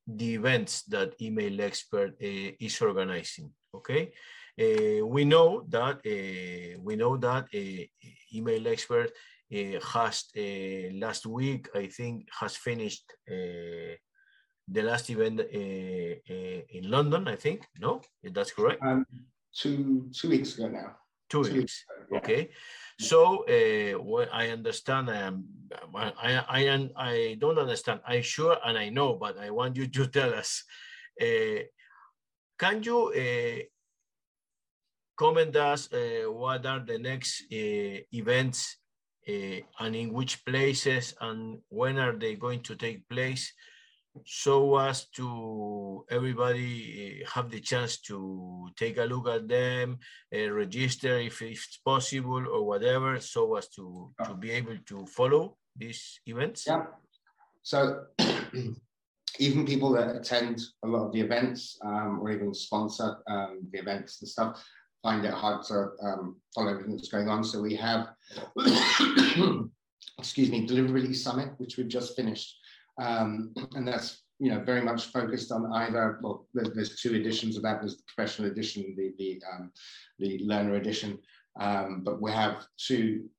the 0.07 0.35
events 0.35 0.83
that 0.83 1.13
Email 1.21 1.61
Expert 1.61 2.11
uh, 2.21 2.51
is 2.59 2.81
organizing, 2.81 3.51
okay? 3.75 4.11
We 4.57 5.25
know 5.25 5.65
that, 5.69 6.01
we 6.79 6.95
know 6.95 7.17
that 7.17 7.47
Email 8.33 8.67
Expert 8.67 9.11
has, 9.51 10.25
last 10.93 11.25
week, 11.25 11.69
I 11.75 11.87
think, 11.87 12.27
has 12.39 12.55
finished 12.55 13.13
the 13.27 13.97
last 14.83 15.09
event 15.09 15.41
in 15.41 16.89
London, 16.89 17.27
I 17.27 17.35
think, 17.35 17.65
no? 17.79 18.01
That's 18.23 18.51
correct? 18.51 18.81
Um, 18.83 19.05
two, 19.53 20.09
two 20.13 20.29
weeks 20.29 20.57
ago 20.57 20.69
now. 20.69 20.95
Two 21.29 21.41
weeks. 21.41 21.85
Okay. 22.13 22.49
So 22.99 23.45
uh, 23.47 23.97
what 24.03 24.29
I 24.33 24.49
understand, 24.49 25.09
I 25.09 25.21
am, 25.21 25.45
I, 25.95 26.11
I, 26.21 26.59
I, 26.59 26.89
I 26.97 27.37
don't 27.39 27.57
understand. 27.57 28.01
I 28.05 28.21
sure 28.21 28.57
and 28.65 28.77
I 28.77 28.89
know, 28.89 29.15
but 29.15 29.37
I 29.39 29.49
want 29.49 29.75
you 29.75 29.87
to 29.87 30.07
tell 30.17 30.33
us. 30.33 30.63
Uh, 31.19 31.63
can 32.59 32.83
you 32.83 33.07
uh, 33.07 33.63
comment 35.15 35.55
us 35.55 35.91
uh, 35.93 36.31
what 36.31 36.65
are 36.65 36.83
the 36.85 36.99
next 36.99 37.43
uh, 37.51 37.97
events 38.11 38.77
and 39.27 39.95
in 39.95 40.13
which 40.13 40.43
places 40.45 41.13
and 41.21 41.59
when 41.69 41.97
are 41.99 42.17
they 42.17 42.35
going 42.35 42.61
to 42.63 42.75
take 42.75 43.07
place? 43.07 43.53
so 44.25 44.77
as 44.77 45.05
to 45.05 46.05
everybody 46.09 47.21
eh, 47.21 47.25
have 47.33 47.49
the 47.49 47.59
chance 47.59 47.99
to 48.01 48.69
take 48.75 48.97
a 48.97 49.03
look 49.03 49.27
at 49.27 49.47
them, 49.47 49.99
uh, 50.35 50.51
register 50.51 51.17
if 51.19 51.41
it's 51.41 51.77
possible 51.77 52.45
or 52.47 52.65
whatever, 52.65 53.19
so 53.19 53.55
as 53.55 53.69
to, 53.69 54.11
to 54.25 54.33
be 54.33 54.51
able 54.51 54.77
to 54.85 55.05
follow 55.05 55.57
these 55.75 56.19
events? 56.25 56.65
Yeah. 56.67 56.85
So 57.63 58.05
even 59.39 59.65
people 59.65 59.93
that 59.93 60.15
attend 60.15 60.61
a 60.83 60.87
lot 60.87 61.05
of 61.05 61.13
the 61.13 61.21
events 61.21 61.77
um, 61.83 62.19
or 62.21 62.31
even 62.31 62.53
sponsor 62.53 63.17
um, 63.27 63.61
the 63.71 63.79
events 63.79 64.21
and 64.21 64.29
stuff 64.29 64.63
find 65.03 65.25
it 65.25 65.33
hard 65.33 65.63
to 65.65 65.89
um, 66.03 66.35
follow 66.53 66.71
everything 66.71 66.95
that's 66.95 67.09
going 67.09 67.27
on. 67.27 67.43
So 67.43 67.61
we 67.61 67.75
have, 67.75 68.09
excuse 70.17 70.49
me, 70.49 70.67
Deliverability 70.67 71.15
Summit, 71.15 71.49
which 71.57 71.77
we've 71.77 71.87
just 71.87 72.15
finished. 72.15 72.57
Um, 72.99 73.53
and 73.73 73.87
that's 73.87 74.23
you 74.41 74.49
know 74.49 74.59
very 74.59 74.81
much 74.81 75.05
focused 75.05 75.51
on 75.51 75.71
either 75.71 76.19
well 76.23 76.47
there's, 76.53 76.71
there's 76.73 76.99
two 76.99 77.13
editions 77.13 77.55
of 77.55 77.61
that 77.61 77.79
there's 77.79 77.97
the 77.97 78.03
professional 78.07 78.49
edition 78.49 78.95
the 78.97 79.13
the 79.19 79.41
um, 79.49 79.71
the 80.17 80.39
learner 80.43 80.75
edition 80.75 81.19
um, 81.59 82.01
but 82.03 82.19
we 82.19 82.31
have 82.31 82.65
two 82.77 83.29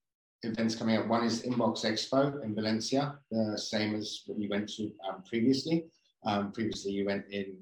events 0.45 0.77
coming 0.77 0.97
up 0.97 1.09
one 1.09 1.25
is 1.25 1.43
inbox 1.43 1.85
expo 1.85 2.43
in 2.45 2.55
valencia 2.55 3.19
the 3.33 3.59
same 3.59 3.97
as 3.97 4.23
what 4.27 4.39
you 4.39 4.49
went 4.49 4.69
to 4.69 4.93
um, 5.09 5.25
previously 5.29 5.87
um, 6.25 6.53
previously 6.53 6.93
you 6.93 7.05
went 7.05 7.25
in 7.31 7.57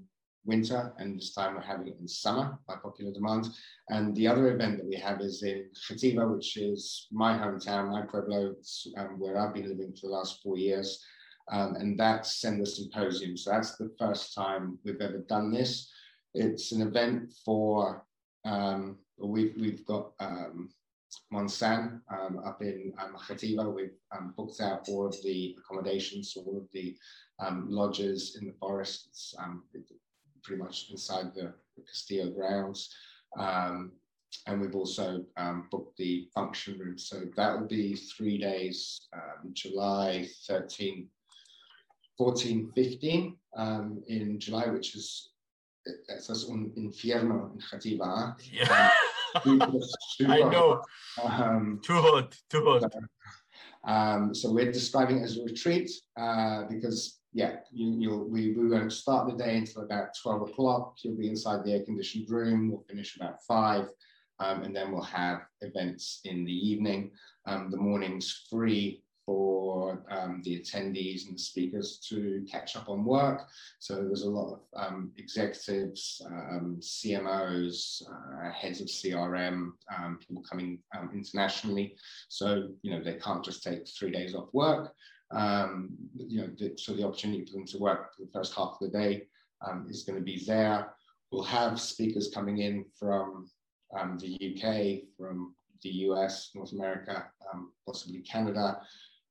winter 0.45 0.93
and 0.99 1.19
this 1.19 1.35
time 1.35 1.55
we're 1.55 1.61
having 1.61 1.89
it 1.89 1.97
in 2.01 2.09
summer 2.09 2.59
by 2.67 2.75
popular 2.83 3.13
demand 3.13 3.49
and 3.91 4.17
the 4.17 4.27
other 4.27 4.53
event 4.53 4.79
that 4.79 4.87
we 4.87 4.97
have 4.97 5.21
is 5.21 5.43
in 5.43 5.69
Játiva 5.75 6.35
which 6.35 6.57
is 6.57 7.09
my 7.13 7.37
hometown 7.37 7.91
my 7.91 8.03
pueblo 8.03 8.55
um, 8.97 9.19
where 9.19 9.39
i've 9.39 9.55
been 9.55 9.69
living 9.69 9.93
for 9.93 10.07
the 10.07 10.13
last 10.13 10.43
four 10.43 10.57
years 10.57 11.05
um, 11.51 11.75
and 11.77 11.99
that's 11.99 12.41
Sender 12.41 12.65
Symposium. 12.65 13.37
So 13.37 13.51
that's 13.51 13.77
the 13.77 13.91
first 13.99 14.35
time 14.35 14.79
we've 14.85 15.01
ever 15.01 15.19
done 15.19 15.53
this. 15.53 15.91
It's 16.33 16.73
an 16.73 16.83
event 16.83 17.33
for, 17.45 18.05
um, 18.45 18.99
we've, 19.19 19.55
we've 19.59 19.85
got 19.85 20.13
um, 20.21 20.71
Montsant 21.33 22.01
um, 22.09 22.41
up 22.45 22.63
in 22.63 22.93
um, 23.03 23.17
Játiva. 23.17 23.75
We've 23.75 23.99
um, 24.17 24.33
booked 24.37 24.61
out 24.61 24.89
all 24.89 25.07
of 25.07 25.17
the 25.25 25.57
accommodations, 25.59 26.37
all 26.37 26.57
of 26.57 26.69
the 26.73 26.97
um, 27.41 27.67
lodges 27.69 28.39
in 28.41 28.47
the 28.47 28.55
forests. 28.61 29.35
Um, 29.39 29.65
pretty 30.43 30.63
much 30.63 30.89
inside 30.91 31.35
the, 31.35 31.53
Castillo 31.87 32.31
grounds. 32.31 32.95
Um, 33.39 33.93
and 34.47 34.61
we've 34.61 34.75
also 34.75 35.25
um, 35.39 35.67
booked 35.71 35.97
the 35.97 36.29
function 36.35 36.79
room. 36.79 36.99
So 36.99 37.23
that 37.37 37.59
will 37.59 37.67
be 37.67 37.95
three 37.95 38.37
days, 38.37 39.01
um, 39.15 39.53
July 39.55 40.29
13, 40.47 41.09
14, 42.19 42.71
15 42.75 43.37
um, 43.57 44.03
in 44.09 44.39
July, 44.39 44.67
which 44.67 44.95
is 44.95 45.31
es 46.09 46.29
ist 46.29 46.49
un 46.49 46.73
infierno 46.77 47.53
in 47.53 47.61
Játiva. 47.61 48.37
Yeah. 48.53 48.91
Um, 49.45 49.63
I 50.29 50.39
know. 50.39 50.83
Um, 51.23 51.81
too 51.83 52.01
hot, 52.01 52.37
too 52.51 52.65
hot. 52.65 52.93
Um, 53.85 54.35
so 54.35 54.53
we're 54.53 54.73
describing 54.73 55.19
it 55.19 55.25
as 55.25 55.39
a 55.39 55.45
retreat 55.45 55.91
uh, 56.19 56.65
because, 56.69 57.20
yeah, 57.33 57.57
you, 57.71 57.93
you'll, 57.99 58.25
we, 58.29 58.53
we 58.53 58.69
won't 58.69 58.93
start 58.93 59.29
the 59.29 59.43
day 59.43 59.57
until 59.57 59.83
about 59.83 60.17
12 60.21 60.51
o'clock. 60.51 60.97
You'll 61.03 61.17
be 61.17 61.29
inside 61.29 61.65
the 61.65 61.73
air 61.73 61.85
conditioned 61.85 62.29
room. 62.29 62.71
We'll 62.71 62.85
finish 62.89 63.17
about 63.17 63.43
five. 63.47 63.89
Um, 64.41 64.63
and 64.63 64.75
then 64.75 64.91
we'll 64.91 65.03
have 65.03 65.43
events 65.61 66.21
in 66.25 66.45
the 66.45 66.53
evening. 66.53 67.13
Um, 67.47 67.71
the 67.71 67.77
morning's 67.77 68.47
free 68.51 69.03
for 69.27 70.03
um, 70.11 70.41
the 70.45 70.59
attendees 70.59 71.27
and 71.27 71.37
the 71.37 71.43
speakers 71.43 71.99
to 72.09 72.45
catch 72.51 72.75
up 72.75 72.89
on 72.89 73.05
work. 73.05 73.43
So 73.79 73.97
there's 73.97 74.23
a 74.23 74.31
lot 74.31 74.55
of 74.55 74.61
um, 74.75 75.13
executives, 75.19 76.21
um, 76.27 76.79
CMOs, 76.81 78.03
uh, 78.11 78.51
heads 78.51 78.81
of 78.81 78.89
CRM, 78.89 79.71
um, 79.97 80.19
people 80.19 80.43
coming 80.43 80.81
internationally. 81.13 81.95
So, 82.29 82.71
you 82.83 82.91
know, 82.91 83.05
they 83.05 83.15
can't 83.15 83.45
just 83.45 83.63
take 83.63 83.87
three 83.87 84.11
days 84.11 84.35
off 84.35 84.49
work. 84.53 84.95
Um, 85.33 85.91
you 86.17 86.41
know, 86.41 86.51
the, 86.59 86.75
so 86.77 86.93
the 86.93 87.07
opportunity 87.07 87.45
for 87.45 87.53
them 87.53 87.67
to 87.67 87.79
work 87.79 88.15
for 88.15 88.23
the 88.25 88.31
first 88.33 88.55
half 88.55 88.77
of 88.81 88.81
the 88.81 88.89
day 88.99 89.23
is 89.89 90.05
going 90.05 90.19
to 90.19 90.25
be 90.25 90.45
there. 90.47 90.95
We'll 91.31 91.45
have 91.45 91.81
speakers 91.81 92.31
coming 92.35 92.59
in 92.59 92.85
from 92.99 93.49
the 94.19 94.35
UK, 94.35 95.09
from 95.17 95.55
the 95.83 95.91
US, 96.09 96.51
North 96.55 96.73
America, 96.73 97.27
possibly 97.87 98.21
Canada, 98.21 98.81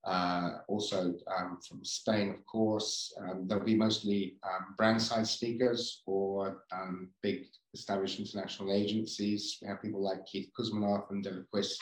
uh, 0.06 0.60
also 0.68 1.14
um, 1.38 1.60
from 1.68 1.84
Spain, 1.84 2.30
of 2.30 2.46
course. 2.46 3.14
Um, 3.22 3.48
there'll 3.48 3.64
be 3.64 3.76
mostly 3.76 4.38
um, 4.44 4.76
brand 4.78 5.02
side 5.02 5.28
speakers 5.28 6.02
or 6.06 6.64
um, 6.72 7.10
big 7.22 7.46
established 7.74 8.20
international 8.20 8.72
agencies. 8.72 9.58
We 9.62 9.68
have 9.68 9.82
people 9.82 10.04
like 10.04 10.26
Keith 10.26 10.50
Kuzmanoff 10.58 11.12
and 11.12 11.24
David 11.24 11.46
Quist 11.52 11.80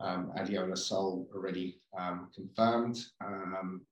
um, 0.00 0.32
Adiola 0.36 0.76
Sol 0.76 1.26
already 1.34 1.80
um, 1.98 2.28
confirmed. 2.34 2.98
Um, 3.24 3.82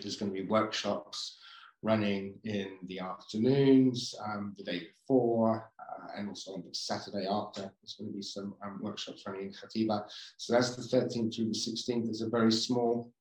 there's 0.00 0.16
going 0.16 0.32
to 0.32 0.42
be 0.42 0.48
workshops 0.48 1.38
running 1.82 2.34
in 2.44 2.78
the 2.86 3.00
afternoons, 3.00 4.14
um, 4.24 4.54
the 4.56 4.64
day 4.64 4.82
before, 5.00 5.70
uh, 5.80 6.06
and 6.16 6.28
also 6.28 6.52
on 6.52 6.62
the 6.66 6.74
Saturday 6.74 7.26
after. 7.28 7.62
There's 7.62 7.96
going 7.98 8.10
to 8.10 8.16
be 8.16 8.22
some 8.22 8.54
um, 8.64 8.78
workshops 8.80 9.24
running 9.26 9.46
in 9.46 9.52
Játiva. 9.52 10.04
So 10.36 10.52
that's 10.52 10.76
the 10.76 10.96
13th 10.96 11.34
through 11.34 11.46
the 11.46 11.58
16th. 11.58 12.08
It's 12.08 12.22
a 12.22 12.28
very 12.28 12.52
small, 12.52 13.12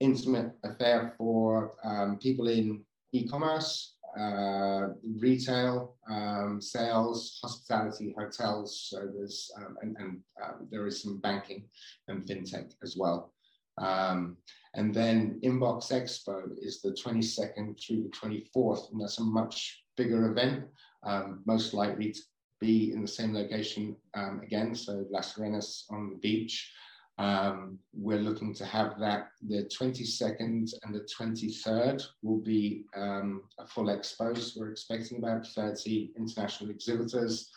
intimate 0.00 0.52
affair 0.64 1.14
for 1.18 1.74
um, 1.84 2.18
people 2.18 2.48
in 2.48 2.84
e-commerce, 3.12 3.96
uh, 4.18 4.88
retail, 5.18 5.96
um, 6.10 6.60
sales, 6.60 7.38
hospitality, 7.42 8.14
hotels. 8.18 8.88
So 8.90 9.08
there's 9.14 9.50
um, 9.56 9.76
and, 9.82 9.96
and 9.98 10.20
um, 10.42 10.68
there 10.70 10.86
is 10.86 11.02
some 11.02 11.18
banking 11.18 11.64
and 12.08 12.24
fintech 12.24 12.72
as 12.82 12.96
well. 12.96 13.32
Um, 13.78 14.36
and 14.74 14.94
then 14.94 15.40
Inbox 15.44 15.90
Expo 15.92 16.50
is 16.60 16.80
the 16.80 16.90
22nd 16.90 17.80
through 17.80 18.04
the 18.04 18.10
24th, 18.10 18.92
and 18.92 19.00
that's 19.00 19.18
a 19.18 19.24
much 19.24 19.84
bigger 19.96 20.30
event, 20.30 20.64
um, 21.04 21.42
most 21.46 21.74
likely 21.74 22.12
to 22.12 22.20
be 22.60 22.92
in 22.92 23.02
the 23.02 23.08
same 23.08 23.34
location 23.34 23.96
um, 24.14 24.40
again, 24.42 24.74
so 24.74 25.04
Las 25.10 25.38
Arenas 25.38 25.86
on 25.90 26.10
the 26.10 26.16
beach. 26.16 26.72
Um, 27.18 27.78
we're 27.92 28.18
looking 28.18 28.52
to 28.54 28.64
have 28.64 28.98
that 28.98 29.28
the 29.46 29.68
22nd 29.80 30.74
and 30.82 30.94
the 30.94 31.06
23rd 31.18 32.04
will 32.22 32.40
be 32.40 32.84
um, 32.96 33.42
a 33.58 33.66
full 33.66 33.86
expo. 33.86 34.36
So 34.36 34.60
we're 34.60 34.70
expecting 34.70 35.18
about 35.18 35.46
30 35.46 36.12
international 36.16 36.70
exhibitors. 36.70 37.50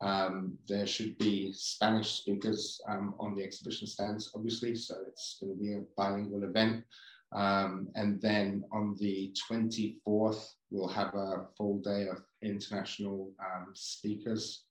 Um, 0.00 0.58
there 0.68 0.86
should 0.86 1.16
be 1.18 1.52
Spanish 1.52 2.10
speakers 2.10 2.80
um, 2.88 3.14
on 3.20 3.36
the 3.36 3.44
exhibition 3.44 3.86
stands, 3.86 4.32
obviously, 4.34 4.74
so 4.74 4.96
it's 5.06 5.38
going 5.40 5.56
to 5.56 5.62
be 5.62 5.74
a 5.74 5.82
bilingual 5.96 6.42
event. 6.42 6.84
Um, 7.32 7.88
and 7.94 8.20
then 8.20 8.64
on 8.72 8.96
the 8.98 9.34
24th, 9.50 10.54
we'll 10.70 10.88
have 10.88 11.14
a 11.14 11.46
full 11.56 11.78
day 11.78 12.06
of 12.08 12.22
international 12.42 13.32
um, 13.40 13.68
speakers. 13.74 14.64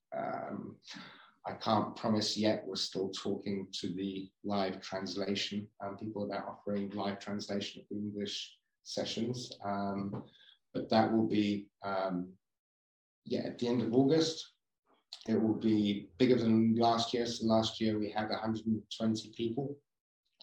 Um, 1.46 1.52
I 1.52 1.52
can't 1.64 1.96
promise 1.96 2.36
yet, 2.36 2.64
we're 2.66 2.76
still 2.76 3.10
talking 3.10 3.66
to 3.80 3.88
the 3.88 4.30
live 4.44 4.80
translation 4.80 5.66
um, 5.84 5.96
people 5.96 6.24
about 6.24 6.46
offering 6.46 6.90
live 6.90 7.18
translation 7.18 7.82
of 7.82 7.88
the 7.90 7.96
English 7.96 8.56
sessions. 8.82 9.52
but 10.72 10.90
that 10.90 11.12
will 11.12 11.28
be, 11.28 11.66
yeah, 13.26 13.40
at 13.40 13.58
the 13.58 13.68
end 13.68 13.82
of 13.82 13.94
August, 13.94 14.54
it 15.28 15.40
will 15.40 15.54
be 15.54 16.08
bigger 16.18 16.36
than 16.36 16.76
last 16.76 17.14
year. 17.14 17.26
So 17.26 17.46
last 17.46 17.80
year 17.80 17.98
we 17.98 18.10
had 18.10 18.28
120 18.28 19.32
people 19.36 19.76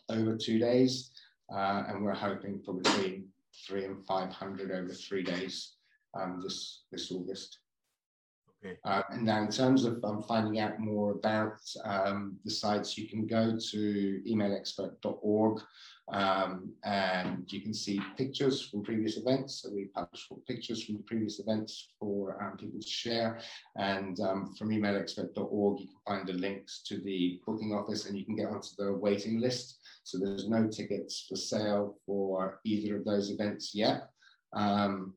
over 0.10 0.36
two 0.36 0.58
days, 0.58 1.12
uh, 1.54 1.84
and 1.88 2.04
we're 2.04 2.14
hoping 2.14 2.62
for 2.66 2.74
between 2.74 3.28
three 3.68 3.86
and 3.86 4.04
500 4.06 4.72
over 4.72 4.94
three 4.94 5.24
days 5.24 5.76
um, 6.20 6.40
this 6.42 6.84
this 6.92 7.12
August. 7.12 7.60
Okay. 8.64 8.78
Uh, 8.84 9.02
now, 9.18 9.42
in 9.42 9.50
terms 9.50 9.86
of 9.86 10.04
um, 10.04 10.22
finding 10.22 10.60
out 10.60 10.80
more 10.80 11.14
about 11.14 11.60
um, 11.84 12.38
the 12.46 12.52
sites, 12.52 12.96
you 12.96 13.10
can 13.10 13.26
go 13.26 13.58
to 13.58 14.22
emailexpert.org 14.28 15.62
um, 16.12 16.72
and 16.84 17.52
you 17.52 17.62
can 17.62 17.74
see 17.74 18.00
pictures 18.18 18.62
from 18.62 18.84
previous 18.84 19.18
events. 19.18 19.62
So 19.64 19.72
we 19.74 19.86
publish 19.86 20.28
pictures 20.48 20.84
from 20.84 21.02
previous 21.08 21.40
events 21.40 21.90
for 22.00 22.40
um, 22.44 22.56
people 22.56 22.80
to 22.80 22.88
share. 22.88 23.40
And 23.78 24.20
um, 24.20 24.54
from 24.54 24.70
emailexpert.org, 24.70 25.80
you 25.80 25.88
can 25.88 25.98
find 26.06 26.28
the 26.28 26.34
links 26.34 26.84
to 26.88 27.00
the 27.00 27.42
booking 27.48 27.74
office 27.74 28.06
and 28.06 28.16
you 28.16 28.26
can 28.26 28.36
get 28.36 28.48
onto 28.48 28.76
the 28.78 28.94
waiting 28.94 29.40
list. 29.40 29.80
So 30.04 30.20
there's 30.20 30.48
no 30.48 30.68
tickets 30.68 31.26
for 31.28 31.36
sale 31.36 31.96
for 32.06 32.60
either 32.64 32.98
of 32.98 33.06
those 33.06 33.32
events 33.32 33.74
yet. 33.74 34.10
Um, 34.54 35.16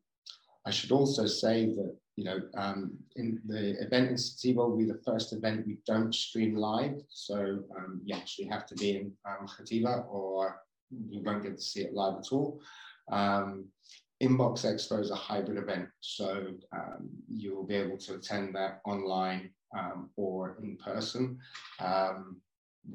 I 0.66 0.70
should 0.70 0.92
also 0.92 1.26
say 1.26 1.66
that 1.66 1.94
you 2.16 2.24
know, 2.24 2.40
um, 2.56 2.92
in 3.16 3.40
the 3.44 3.80
event 3.82 4.10
in 4.10 4.14
Játiva 4.14 4.56
will 4.56 4.76
be 4.76 4.84
the 4.84 5.00
first 5.04 5.32
event 5.32 5.66
we 5.66 5.78
don't 5.86 6.14
stream 6.14 6.54
live. 6.54 7.02
So 7.08 7.64
um, 7.76 8.00
you 8.04 8.14
actually 8.14 8.46
have 8.46 8.66
to 8.66 8.74
be 8.76 8.96
in 8.96 9.12
um, 9.26 9.48
or 10.08 10.60
you 10.90 11.22
won't 11.22 11.42
get 11.42 11.56
to 11.56 11.62
see 11.62 11.80
it 11.80 11.94
live 11.94 12.18
at 12.18 12.32
all. 12.32 12.60
Um, 13.10 13.66
Inbox 14.22 14.64
Expo 14.64 15.00
is 15.00 15.10
a 15.10 15.16
hybrid 15.16 15.58
event, 15.58 15.88
so 16.00 16.46
um, 16.72 17.10
you 17.28 17.54
will 17.54 17.66
be 17.66 17.74
able 17.74 17.98
to 17.98 18.14
attend 18.14 18.54
that 18.54 18.80
online 18.86 19.50
um, 19.76 20.08
or 20.16 20.56
in 20.62 20.76
person. 20.76 21.38
Um, 21.80 22.40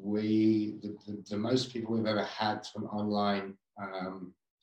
we 0.01 0.75
the, 0.81 0.95
the, 1.05 1.23
the, 1.31 1.37
most 1.37 1.73
people 1.73 1.95
we've 1.95 2.05
ever 2.05 2.23
had 2.23 2.65
an 2.75 2.83
online 2.85 3.55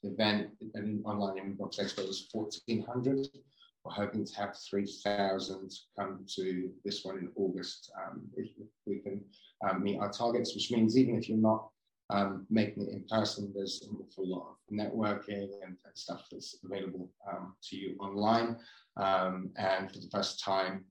event, 0.02 0.50
an 0.74 1.02
online 1.04 1.36
Inbox 1.36 1.78
Expo 1.78 2.06
was 2.06 2.28
1,400. 2.32 3.28
We're 3.86 4.04
hoping 4.04 4.24
to 4.24 4.36
have 4.36 4.56
3,000 4.56 5.72
come 5.98 6.24
to 6.34 6.70
this 6.84 7.04
one 7.04 7.18
in 7.18 7.30
August 7.36 7.92
um, 8.02 8.22
if 8.36 8.48
we 8.84 8.98
can 8.98 9.24
um, 9.68 9.82
meet 9.82 9.98
our 9.98 10.10
targets, 10.10 10.54
which 10.54 10.72
means 10.72 10.98
even 10.98 11.16
if 11.16 11.28
you're 11.28 11.38
not 11.38 11.68
um, 12.10 12.46
making 12.50 12.88
it 12.88 12.92
in 12.92 13.04
person, 13.08 13.52
there's 13.54 13.86
an 13.88 13.96
awful 14.00 14.28
lot 14.28 14.48
of 14.48 14.74
networking 14.74 15.50
and, 15.62 15.76
and 15.84 15.94
stuff 15.94 16.26
that's 16.32 16.56
available 16.64 17.08
um, 17.30 17.54
to 17.62 17.76
you 17.76 17.96
online. 18.00 18.56
Um, 18.96 19.50
and 19.56 19.92
for 19.92 19.98
the 19.98 20.10
first 20.10 20.42
time, 20.42 20.84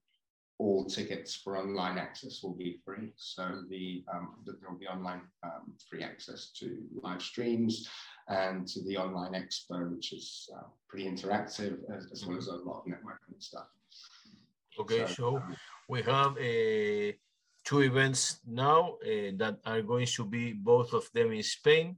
all 0.57 0.85
tickets 0.85 1.35
for 1.35 1.57
online 1.57 1.97
access 1.97 2.41
will 2.41 2.55
be 2.55 2.79
free. 2.85 3.11
So 3.17 3.63
the, 3.69 4.05
um, 4.13 4.35
there 4.45 4.55
will 4.69 4.79
be 4.79 4.87
online 4.87 5.21
um, 5.43 5.73
free 5.89 6.01
access 6.01 6.51
to 6.59 6.77
live 7.03 7.21
streams 7.21 7.89
and 8.27 8.67
to 8.67 8.81
the 8.83 8.97
online 8.97 9.33
expo, 9.33 9.91
which 9.91 10.13
is 10.13 10.49
uh, 10.55 10.63
pretty 10.87 11.07
interactive, 11.07 11.77
as, 11.95 12.07
as, 12.11 12.25
well 12.25 12.37
as 12.37 12.47
a 12.47 12.55
lot 12.55 12.79
of 12.79 12.85
networking 12.85 13.39
stuff. 13.39 13.67
Okay, 14.79 15.05
so, 15.07 15.13
so 15.13 15.37
um, 15.37 15.55
we 15.87 16.01
have 16.01 16.35
a 16.39 17.15
two 17.63 17.81
events 17.81 18.39
now 18.47 18.95
uh, 19.03 19.31
that 19.37 19.57
are 19.65 19.81
going 19.81 20.05
to 20.05 20.25
be 20.25 20.53
both 20.53 20.93
of 20.93 21.09
them 21.13 21.31
in 21.31 21.43
Spain. 21.43 21.97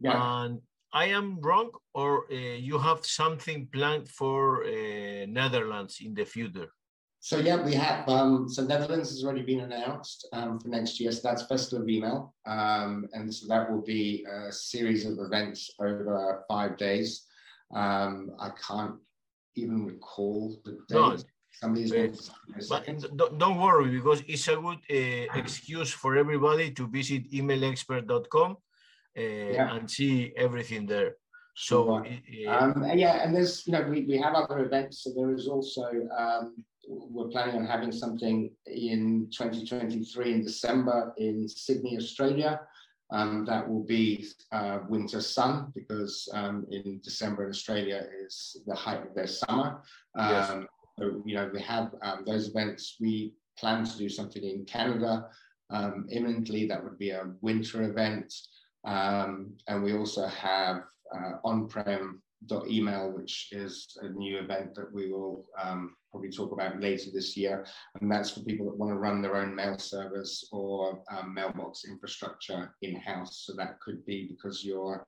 Yeah. 0.00 0.44
And 0.44 0.60
I 0.92 1.06
am 1.06 1.40
wrong, 1.40 1.70
or 1.94 2.26
uh, 2.30 2.34
you 2.34 2.78
have 2.78 3.06
something 3.06 3.68
planned 3.72 4.08
for 4.08 4.64
uh, 4.64 5.26
Netherlands 5.26 5.98
in 6.04 6.14
the 6.14 6.24
future? 6.24 6.70
So 7.24 7.38
yeah, 7.38 7.62
we 7.62 7.72
have. 7.74 8.08
Um, 8.08 8.48
so 8.48 8.64
Netherlands 8.64 9.10
has 9.10 9.22
already 9.22 9.42
been 9.42 9.60
announced 9.60 10.26
um, 10.32 10.58
for 10.58 10.66
next 10.66 10.98
year. 10.98 11.12
So 11.12 11.20
that's 11.22 11.46
Festival 11.46 11.84
of 11.84 11.88
Email, 11.88 12.34
um, 12.46 13.06
and 13.12 13.32
so 13.32 13.46
that 13.46 13.70
will 13.70 13.80
be 13.80 14.26
a 14.28 14.50
series 14.50 15.06
of 15.06 15.20
events 15.20 15.70
over 15.78 16.44
five 16.48 16.76
days. 16.76 17.24
Um, 17.72 18.32
I 18.40 18.50
can't 18.66 18.96
even 19.54 19.86
recall 19.86 20.56
the 20.64 20.78
date. 20.88 21.24
Somebody's 21.52 21.92
but 22.68 23.38
don't 23.38 23.60
worry 23.60 23.90
because 23.90 24.24
it's 24.26 24.48
a 24.48 24.56
good 24.56 24.80
uh, 24.90 25.38
excuse 25.38 25.92
for 25.92 26.16
everybody 26.16 26.72
to 26.72 26.88
visit 26.88 27.30
emailexpert.com 27.30 28.56
uh, 29.16 29.20
yeah. 29.20 29.76
and 29.76 29.88
see 29.88 30.32
everything 30.36 30.86
there. 30.86 31.14
So 31.54 31.98
uh, 31.98 32.50
um, 32.50 32.84
yeah, 32.94 33.22
and 33.22 33.32
there's 33.32 33.64
you 33.64 33.74
know 33.74 33.82
we, 33.82 34.06
we 34.06 34.18
have 34.18 34.34
other 34.34 34.64
events. 34.64 35.04
So 35.04 35.12
there 35.14 35.32
is 35.32 35.46
also 35.46 35.86
um, 36.18 36.64
we're 36.88 37.28
planning 37.28 37.56
on 37.56 37.64
having 37.64 37.92
something 37.92 38.50
in 38.66 39.28
2023 39.30 40.32
in 40.32 40.44
December 40.44 41.12
in 41.18 41.48
Sydney, 41.48 41.96
Australia. 41.96 42.60
Um, 43.10 43.44
that 43.44 43.68
will 43.68 43.84
be 43.84 44.26
uh, 44.52 44.78
winter 44.88 45.20
sun 45.20 45.70
because 45.74 46.26
um, 46.32 46.66
in 46.70 46.98
December 47.04 47.44
in 47.44 47.50
Australia 47.50 48.06
is 48.24 48.62
the 48.66 48.74
height 48.74 49.06
of 49.06 49.14
their 49.14 49.26
summer. 49.26 49.82
Um, 50.18 50.30
yes. 50.30 50.50
So, 50.98 51.22
you 51.26 51.34
know, 51.34 51.50
we 51.52 51.60
have 51.60 51.94
um, 52.02 52.24
those 52.26 52.48
events. 52.48 52.96
We 53.00 53.34
plan 53.58 53.84
to 53.84 53.98
do 53.98 54.08
something 54.08 54.42
in 54.42 54.64
Canada 54.64 55.26
um, 55.70 56.06
imminently. 56.10 56.66
That 56.66 56.82
would 56.82 56.98
be 56.98 57.10
a 57.10 57.32
winter 57.42 57.82
event. 57.82 58.32
Um, 58.84 59.52
and 59.68 59.82
we 59.82 59.94
also 59.94 60.26
have 60.26 60.82
uh, 61.14 61.32
on-prem 61.44 62.22
email, 62.68 63.10
which 63.10 63.48
is 63.52 63.96
a 64.02 64.08
new 64.08 64.38
event 64.38 64.74
that 64.74 64.92
we 64.92 65.10
will 65.10 65.44
um, 65.60 65.94
probably 66.10 66.30
talk 66.30 66.52
about 66.52 66.80
later 66.80 67.10
this 67.12 67.36
year. 67.36 67.66
And 68.00 68.10
that's 68.10 68.30
for 68.30 68.40
people 68.40 68.66
that 68.66 68.76
want 68.76 68.92
to 68.92 68.98
run 68.98 69.22
their 69.22 69.36
own 69.36 69.54
mail 69.54 69.78
service 69.78 70.48
or 70.52 71.02
um, 71.10 71.34
mailbox 71.34 71.84
infrastructure 71.84 72.74
in-house. 72.82 73.44
So 73.46 73.54
that 73.56 73.80
could 73.80 74.04
be 74.04 74.28
because 74.28 74.64
you're 74.64 75.04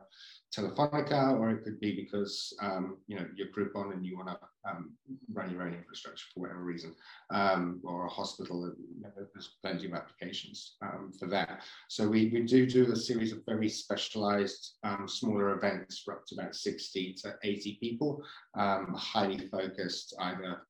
Telefonica, 0.57 1.39
or 1.39 1.51
it 1.51 1.65
could 1.65 1.81
be 1.81 1.95
because 1.95 2.55
um, 2.61 2.99
you 3.07 3.17
know 3.17 3.27
you're 3.35 3.49
Groupon 3.49 3.93
and 3.93 4.05
you 4.05 4.17
want 4.17 4.29
to 4.29 4.39
um, 4.69 4.93
run 5.33 5.51
your 5.51 5.63
own 5.63 5.75
infrastructure 5.75 6.27
for 6.33 6.41
whatever 6.41 6.63
reason, 6.63 6.95
um, 7.31 7.81
or 7.85 8.07
a 8.07 8.11
hospital. 8.11 8.73
There's 9.01 9.57
plenty 9.63 9.87
of 9.87 9.95
applications 9.95 10.77
um, 10.83 11.13
for 11.19 11.27
that. 11.29 11.63
So 11.89 12.09
we, 12.09 12.31
we 12.33 12.43
do 12.43 12.67
do 12.67 12.91
a 12.93 12.97
series 12.97 13.33
of 13.33 13.45
very 13.47 13.69
specialized 13.69 14.75
um, 14.85 15.07
smaller 15.09 15.57
events 15.57 16.01
for 16.05 16.15
up 16.15 16.27
to 16.27 16.35
about 16.37 16.55
60 16.55 17.15
to 17.23 17.35
80 17.43 17.79
people, 17.81 18.23
um, 18.55 18.95
highly 18.97 19.49
focused 19.49 20.15
either 20.21 20.63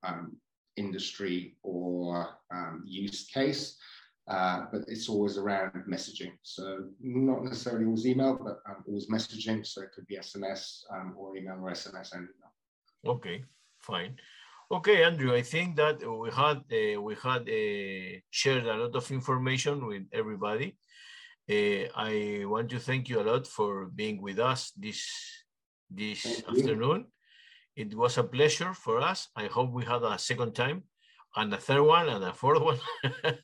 industry 0.77 1.57
or 1.63 2.29
use 2.85 3.27
case. 3.33 3.77
Uh, 4.27 4.65
but 4.73 4.83
it's 4.89 5.09
always 5.09 5.37
around 5.37 5.85
messaging. 5.89 6.33
So 6.43 6.85
not 7.01 7.45
necessarily 7.45 7.85
always 7.85 8.07
email, 8.07 8.39
but 8.43 8.61
um, 8.69 8.83
always 8.89 9.09
messaging. 9.09 9.67
So 9.67 9.83
it 9.83 9.93
could 9.95 10.07
be 10.07 10.17
SMS 10.17 10.83
um, 10.93 11.15
or 11.17 11.37
email 11.37 11.59
or 11.61 11.71
SMS 11.71 12.13
and 12.13 12.29
email. 12.33 13.17
Okay, 13.17 13.45
fine. 13.81 14.17
Okay, 14.71 15.05
Andrew, 15.05 15.35
I 15.35 15.43
think 15.43 15.77
that 15.77 16.01
we 16.01 16.31
had 16.31 16.59
uh, 16.73 17.01
we 17.03 17.15
had 17.23 17.43
uh, 17.43 18.21
shared 18.31 18.67
a 18.67 18.77
lot 18.77 18.97
of 18.97 19.11
information 19.11 19.87
with 19.87 20.05
everybody. 20.11 20.77
Uh, 21.49 21.93
I 21.95 22.45
want 22.47 22.71
to 22.71 22.79
thank 22.79 23.11
you 23.11 23.21
a 23.21 23.29
lot 23.31 23.47
for 23.47 23.87
being 23.95 24.23
with 24.23 24.39
us 24.39 24.73
this 24.75 25.05
this 25.91 26.23
thank 26.23 26.49
afternoon. 26.49 27.05
You. 27.77 27.85
It 27.85 27.95
was 27.95 28.17
a 28.17 28.25
pleasure 28.25 28.73
for 28.73 29.01
us. 29.03 29.29
I 29.37 29.47
hope 29.47 29.71
we 29.71 29.85
had 29.85 30.03
a 30.03 30.19
second 30.19 30.55
time 30.55 30.85
and 31.37 31.53
the 31.53 31.57
third 31.57 31.83
one 31.83 32.09
and 32.09 32.23
the 32.23 32.33
fourth 32.33 32.63
one. 32.63 32.79
and 33.25 33.39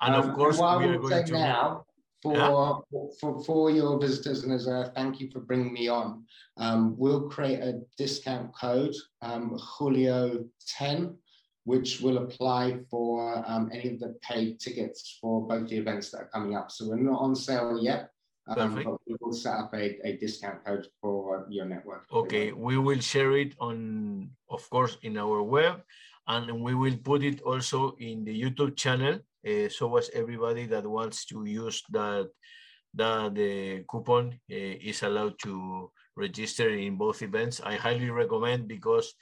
um, 0.00 0.14
of 0.28 0.34
course, 0.34 0.58
we 0.58 0.62
are 0.62 0.98
going 0.98 1.24
to 1.26 1.32
now 1.32 1.84
for, 2.22 2.36
yeah. 2.36 3.08
for 3.20 3.42
for 3.44 3.70
your 3.70 3.98
visitors 3.98 4.44
and 4.44 4.52
as 4.52 4.66
a 4.66 4.92
thank 4.94 5.20
you 5.20 5.30
for 5.30 5.40
bringing 5.40 5.72
me 5.72 5.88
on. 5.88 6.24
Um, 6.58 6.94
we'll 6.98 7.28
create 7.28 7.60
a 7.60 7.80
discount 7.96 8.54
code, 8.54 8.94
um, 9.22 9.58
Julio 9.58 10.44
10, 10.76 11.16
which 11.64 12.00
will 12.00 12.18
apply 12.18 12.78
for 12.90 13.42
um, 13.46 13.70
any 13.72 13.94
of 13.94 14.00
the 14.00 14.16
paid 14.22 14.60
tickets 14.60 15.18
for 15.20 15.46
both 15.46 15.68
the 15.68 15.78
events 15.78 16.10
that 16.10 16.18
are 16.18 16.30
coming 16.32 16.56
up. 16.56 16.70
So 16.70 16.88
we're 16.88 16.96
not 16.96 17.20
on 17.20 17.34
sale 17.34 17.78
yet. 17.80 18.10
Um, 18.56 18.98
we 19.06 19.16
will 19.20 19.32
set 19.32 19.54
up 19.54 19.74
a, 19.74 19.98
a 20.06 20.16
discount 20.16 20.64
code 20.64 20.86
for 21.00 21.46
your 21.48 21.66
network. 21.66 22.06
Okay, 22.12 22.52
we 22.52 22.78
will 22.78 23.00
share 23.00 23.36
it 23.36 23.54
on, 23.60 24.30
of 24.48 24.68
course, 24.70 24.98
in 25.02 25.16
our 25.18 25.42
web 25.42 25.82
and 26.26 26.62
we 26.62 26.74
will 26.74 26.96
put 26.96 27.22
it 27.22 27.40
also 27.42 27.96
in 27.98 28.24
the 28.24 28.34
YouTube 28.42 28.76
channel 28.76 29.18
uh, 29.46 29.68
so 29.68 29.96
as 29.96 30.10
everybody 30.14 30.66
that 30.66 30.86
wants 30.86 31.24
to 31.26 31.44
use 31.44 31.82
that 31.90 32.28
that 32.94 33.34
the 33.34 33.84
coupon 33.88 34.28
uh, 34.50 34.74
is 34.90 35.02
allowed 35.02 35.38
to 35.38 35.90
register 36.16 36.70
in 36.70 36.96
both 36.96 37.22
events. 37.22 37.60
I 37.64 37.76
highly 37.76 38.10
recommend 38.10 38.66
because 38.66 39.14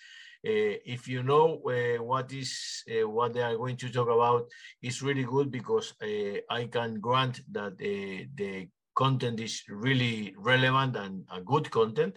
uh, 0.47 0.81
if 0.87 1.07
you 1.07 1.23
know 1.23 1.61
uh, 1.67 2.03
what 2.03 2.33
is 2.33 2.83
uh, 2.89 3.07
what 3.09 3.35
they 3.35 3.43
are 3.43 3.57
going 3.57 3.77
to 3.77 3.91
talk 3.91 4.09
about, 4.09 4.49
it's 4.83 5.03
really 5.03 5.25
good 5.25 5.51
because 5.51 5.93
uh, 6.03 6.41
I 6.49 6.65
can 6.67 7.01
grant 7.01 7.41
that 7.53 7.77
the 7.77 8.69
content 9.05 9.39
is 9.41 9.63
really 9.69 10.35
relevant 10.37 10.97
and 10.97 11.15
a 11.39 11.41
good 11.41 11.71
content 11.71 12.15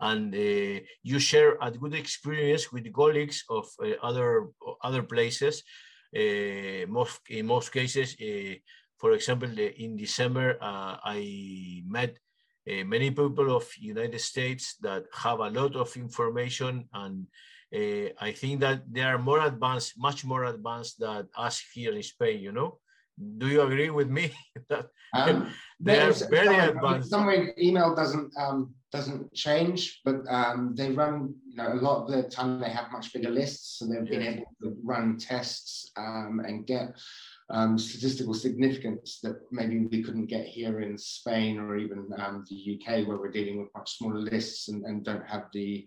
and 0.00 0.34
uh, 0.34 0.80
you 1.02 1.18
share 1.18 1.52
a 1.60 1.70
good 1.70 1.94
experience 1.94 2.72
with 2.72 2.92
colleagues 2.92 3.44
of 3.48 3.66
uh, 3.80 3.92
other 4.02 4.28
other 4.88 5.02
places. 5.14 5.62
Uh, 6.14 6.84
most 6.88 7.20
in 7.28 7.46
most 7.46 7.68
cases, 7.78 8.08
for 9.00 9.12
example, 9.12 9.50
in 9.84 9.96
December, 9.96 10.46
I 10.60 11.82
met 11.86 12.12
uh, 12.70 12.84
many 12.84 13.10
people 13.10 13.56
of 13.56 13.66
United 13.78 14.20
States 14.20 14.76
that 14.80 15.04
have 15.12 15.40
a 15.40 15.50
lot 15.50 15.74
of 15.74 15.96
information 15.96 16.88
and 16.92 17.26
uh, 17.74 18.08
I 18.20 18.32
think 18.32 18.60
that 18.60 18.82
they 18.88 19.00
are 19.00 19.18
more 19.18 19.40
advanced, 19.40 19.94
much 19.98 20.24
more 20.24 20.44
advanced 20.44 21.00
than 21.00 21.28
us 21.36 21.62
here 21.74 21.94
in 21.94 22.02
Spain, 22.02 22.40
you 22.40 22.52
know? 22.52 22.78
Do 23.38 23.48
you 23.48 23.62
agree 23.62 23.90
with 23.90 24.08
me? 24.08 24.32
that 24.68 24.86
um, 25.14 25.52
they 25.78 26.00
are 26.00 26.12
very 26.12 26.56
advanced. 26.56 27.10
Some 27.10 27.26
way 27.26 27.52
email 27.58 27.94
doesn't 27.94 28.32
um, 28.38 28.74
doesn't 28.90 29.32
change, 29.34 30.00
but 30.04 30.16
um, 30.28 30.74
they 30.74 30.90
run, 30.90 31.34
you 31.46 31.56
know, 31.56 31.72
a 31.72 31.74
lot 31.74 32.02
of 32.02 32.10
the 32.10 32.22
time 32.28 32.60
they 32.60 32.70
have 32.70 32.92
much 32.92 33.12
bigger 33.12 33.30
lists, 33.30 33.78
so 33.78 33.86
they've 33.86 34.08
been 34.08 34.22
able 34.22 34.44
to 34.62 34.76
run 34.82 35.18
tests 35.18 35.90
um, 35.96 36.40
and 36.46 36.66
get 36.66 36.94
um, 37.50 37.78
statistical 37.78 38.34
significance 38.34 39.18
that 39.22 39.36
maybe 39.50 39.78
we 39.78 40.02
couldn't 40.02 40.26
get 40.26 40.46
here 40.46 40.80
in 40.80 40.96
Spain 40.96 41.58
or 41.58 41.76
even 41.76 42.08
um, 42.18 42.44
the 42.48 42.78
UK, 42.78 43.06
where 43.06 43.18
we're 43.18 43.30
dealing 43.30 43.58
with 43.58 43.68
much 43.76 43.98
smaller 43.98 44.20
lists 44.20 44.68
and, 44.68 44.84
and 44.84 45.04
don't 45.04 45.26
have 45.26 45.44
the, 45.52 45.86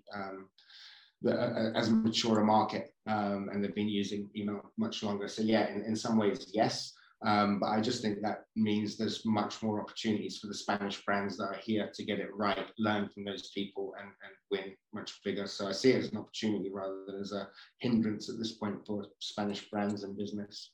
as 1.76 1.90
mature 1.90 2.42
a 2.42 2.46
market, 2.46 2.94
um, 3.08 3.50
and 3.52 3.64
they've 3.64 3.74
been 3.74 3.90
using 3.90 4.30
email 4.36 4.72
much 4.78 5.02
longer. 5.02 5.28
So 5.28 5.42
yeah, 5.42 5.68
in, 5.70 5.84
in 5.84 5.96
some 5.96 6.18
ways, 6.18 6.52
yes. 6.54 6.94
Um, 7.26 7.60
but 7.60 7.70
I 7.70 7.82
just 7.82 8.04
think 8.04 8.22
that 8.22 8.46
means 8.56 8.98
there's 8.98 9.26
much 9.26 9.64
more 9.64 9.82
opportunities 9.82 10.38
for 10.38 10.46
the 10.46 10.54
Spanish 10.54 11.04
brands 11.04 11.38
that 11.38 11.46
are 11.46 11.60
here 11.64 11.90
to 11.92 12.06
get 12.06 12.20
it 12.20 12.30
right, 12.36 12.68
learn 12.78 13.10
from 13.10 13.26
those 13.26 13.50
people, 13.50 13.94
and, 14.00 14.08
and 14.08 14.34
win 14.52 14.76
much 14.94 15.20
bigger. 15.24 15.48
So 15.48 15.68
I 15.68 15.72
see 15.72 15.92
it 15.92 16.04
as 16.04 16.12
an 16.12 16.20
opportunity 16.20 16.70
rather 16.72 17.04
than 17.08 17.20
as 17.20 17.32
a 17.32 17.48
hindrance 17.80 18.30
at 18.30 18.38
this 18.38 18.54
point 18.54 18.86
for 18.86 19.08
Spanish 19.20 19.68
brands 19.72 20.04
and 20.04 20.16
business. 20.16 20.72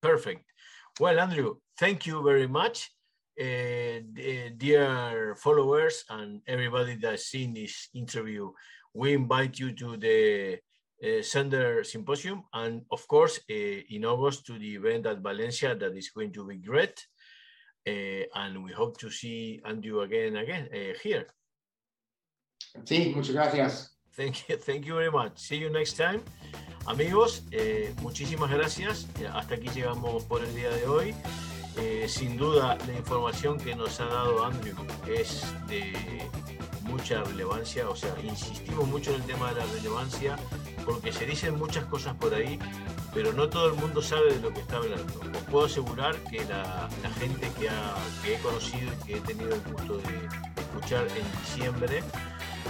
Perfect. 0.00 0.42
Well, 0.98 1.20
Andrew, 1.20 1.56
thank 1.78 2.06
you 2.06 2.22
very 2.22 2.46
much. 2.46 2.90
Uh, 3.38 4.00
dear 4.56 5.34
followers 5.36 6.04
and 6.08 6.40
everybody 6.46 6.96
that's 6.96 7.26
seen 7.26 7.54
this 7.54 7.88
interview, 7.94 8.50
we 8.94 9.14
invite 9.14 9.58
you 9.58 9.72
to 9.72 9.96
the 9.96 10.58
uh, 11.02 11.22
Sender 11.22 11.82
Symposium, 11.82 12.44
and 12.52 12.82
of 12.90 13.06
course, 13.08 13.40
uh, 13.50 13.54
in 13.88 14.04
August 14.04 14.44
to 14.46 14.58
the 14.58 14.74
event 14.74 15.06
at 15.06 15.20
Valencia 15.20 15.74
that 15.74 15.96
is 15.96 16.10
going 16.10 16.32
to 16.32 16.46
be 16.46 16.56
great. 16.56 17.06
Uh, 17.88 18.24
and 18.34 18.62
we 18.62 18.72
hope 18.72 18.98
to 18.98 19.10
see 19.10 19.62
Andrew 19.64 20.02
again 20.02 20.36
again 20.36 20.68
here. 21.02 21.26
Sí, 22.84 23.14
muchas 23.14 23.34
gracias. 23.34 23.96
Thank 24.14 24.48
you, 24.48 24.56
thank 24.68 24.84
you 24.84 24.94
very 24.94 25.10
much. 25.10 25.38
See 25.38 25.56
you 25.56 25.70
next 25.70 25.96
time. 25.96 26.22
Amigos, 26.86 27.42
muchísimas 28.02 28.50
gracias. 28.50 29.06
Hasta 29.32 29.54
aquí 29.54 29.68
llegamos 29.68 30.24
por 30.24 30.42
el 30.42 30.54
día 30.54 30.70
de 30.70 30.86
hoy. 30.86 31.14
sin 32.08 32.36
duda, 32.36 32.76
la 32.86 32.92
información 32.94 33.58
que 33.58 33.74
nos 33.74 34.00
ha 34.00 34.06
dado 34.06 34.44
Andrew 34.44 34.76
es 35.06 35.42
de 35.68 35.94
mucha 36.90 37.22
relevancia, 37.24 37.88
o 37.88 37.96
sea, 37.96 38.14
insistimos 38.22 38.86
mucho 38.88 39.10
en 39.10 39.22
el 39.22 39.26
tema 39.26 39.52
de 39.52 39.60
la 39.60 39.66
relevancia 39.66 40.36
porque 40.84 41.12
se 41.12 41.26
dicen 41.26 41.56
muchas 41.58 41.84
cosas 41.84 42.14
por 42.16 42.34
ahí, 42.34 42.58
pero 43.14 43.32
no 43.32 43.48
todo 43.48 43.68
el 43.68 43.74
mundo 43.74 44.02
sabe 44.02 44.34
de 44.34 44.40
lo 44.40 44.52
que 44.52 44.60
está 44.60 44.76
hablando. 44.76 45.20
Os 45.20 45.44
puedo 45.44 45.66
asegurar 45.66 46.16
que 46.24 46.44
la, 46.44 46.88
gente 47.18 47.50
que, 47.58 48.32
he 48.32 48.38
conocido 48.40 48.92
y 48.92 49.06
que 49.06 49.16
he 49.16 49.20
tenido 49.20 49.54
el 49.54 49.60
gusto 49.72 49.98
de 49.98 50.28
escuchar 50.60 51.06
en 51.08 51.40
diciembre 51.40 52.02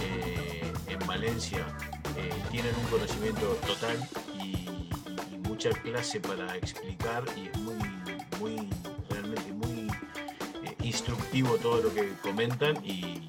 eh, 0.01 0.73
en 0.87 1.07
Valencia 1.07 1.65
eh, 2.17 2.29
tienen 2.51 2.73
un 2.75 2.85
conocimiento 2.85 3.57
total 3.67 3.97
y, 4.41 4.67
mucha 5.47 5.69
clase 5.71 6.19
para 6.21 6.55
explicar 6.55 7.23
y 7.35 7.47
es 7.47 7.57
muy, 7.59 7.75
muy 8.39 8.69
realmente 9.09 9.51
muy 9.51 9.91
eh, 10.63 10.75
instructivo 10.81 11.57
todo 11.57 11.83
lo 11.83 11.93
que 11.93 12.13
comentan 12.23 12.77
y 12.85 13.21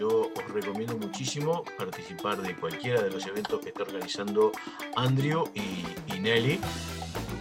yo 0.00 0.32
os 0.34 0.54
recomiendo 0.54 0.96
muchísimo 0.96 1.62
participar 1.76 2.40
de 2.40 2.56
cualquiera 2.56 3.02
de 3.02 3.10
los 3.10 3.26
eventos 3.26 3.60
que 3.60 3.68
está 3.68 3.82
organizando 3.82 4.50
Andrew 4.96 5.50
y, 5.54 6.18
Nelly. 6.18 6.58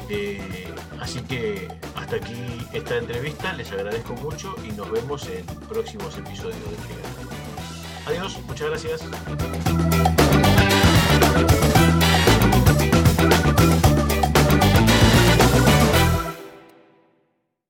Eh, 0.10 0.68
así 1.00 1.22
que 1.22 1.70
hasta 1.96 2.18
aquí 2.18 2.68
esta 2.74 2.98
entrevista, 2.98 3.54
les 3.54 3.72
agradezco 3.72 4.14
mucho 4.16 4.56
y 4.68 4.72
nos 4.74 4.92
vemos 4.92 5.26
en 5.28 5.46
próximos 5.70 6.18
episodios 6.18 6.60
de 6.70 6.76
Trigger. 6.76 7.06
Adiós, 8.08 8.38
muchas 8.46 8.70
gracias. 8.70 9.06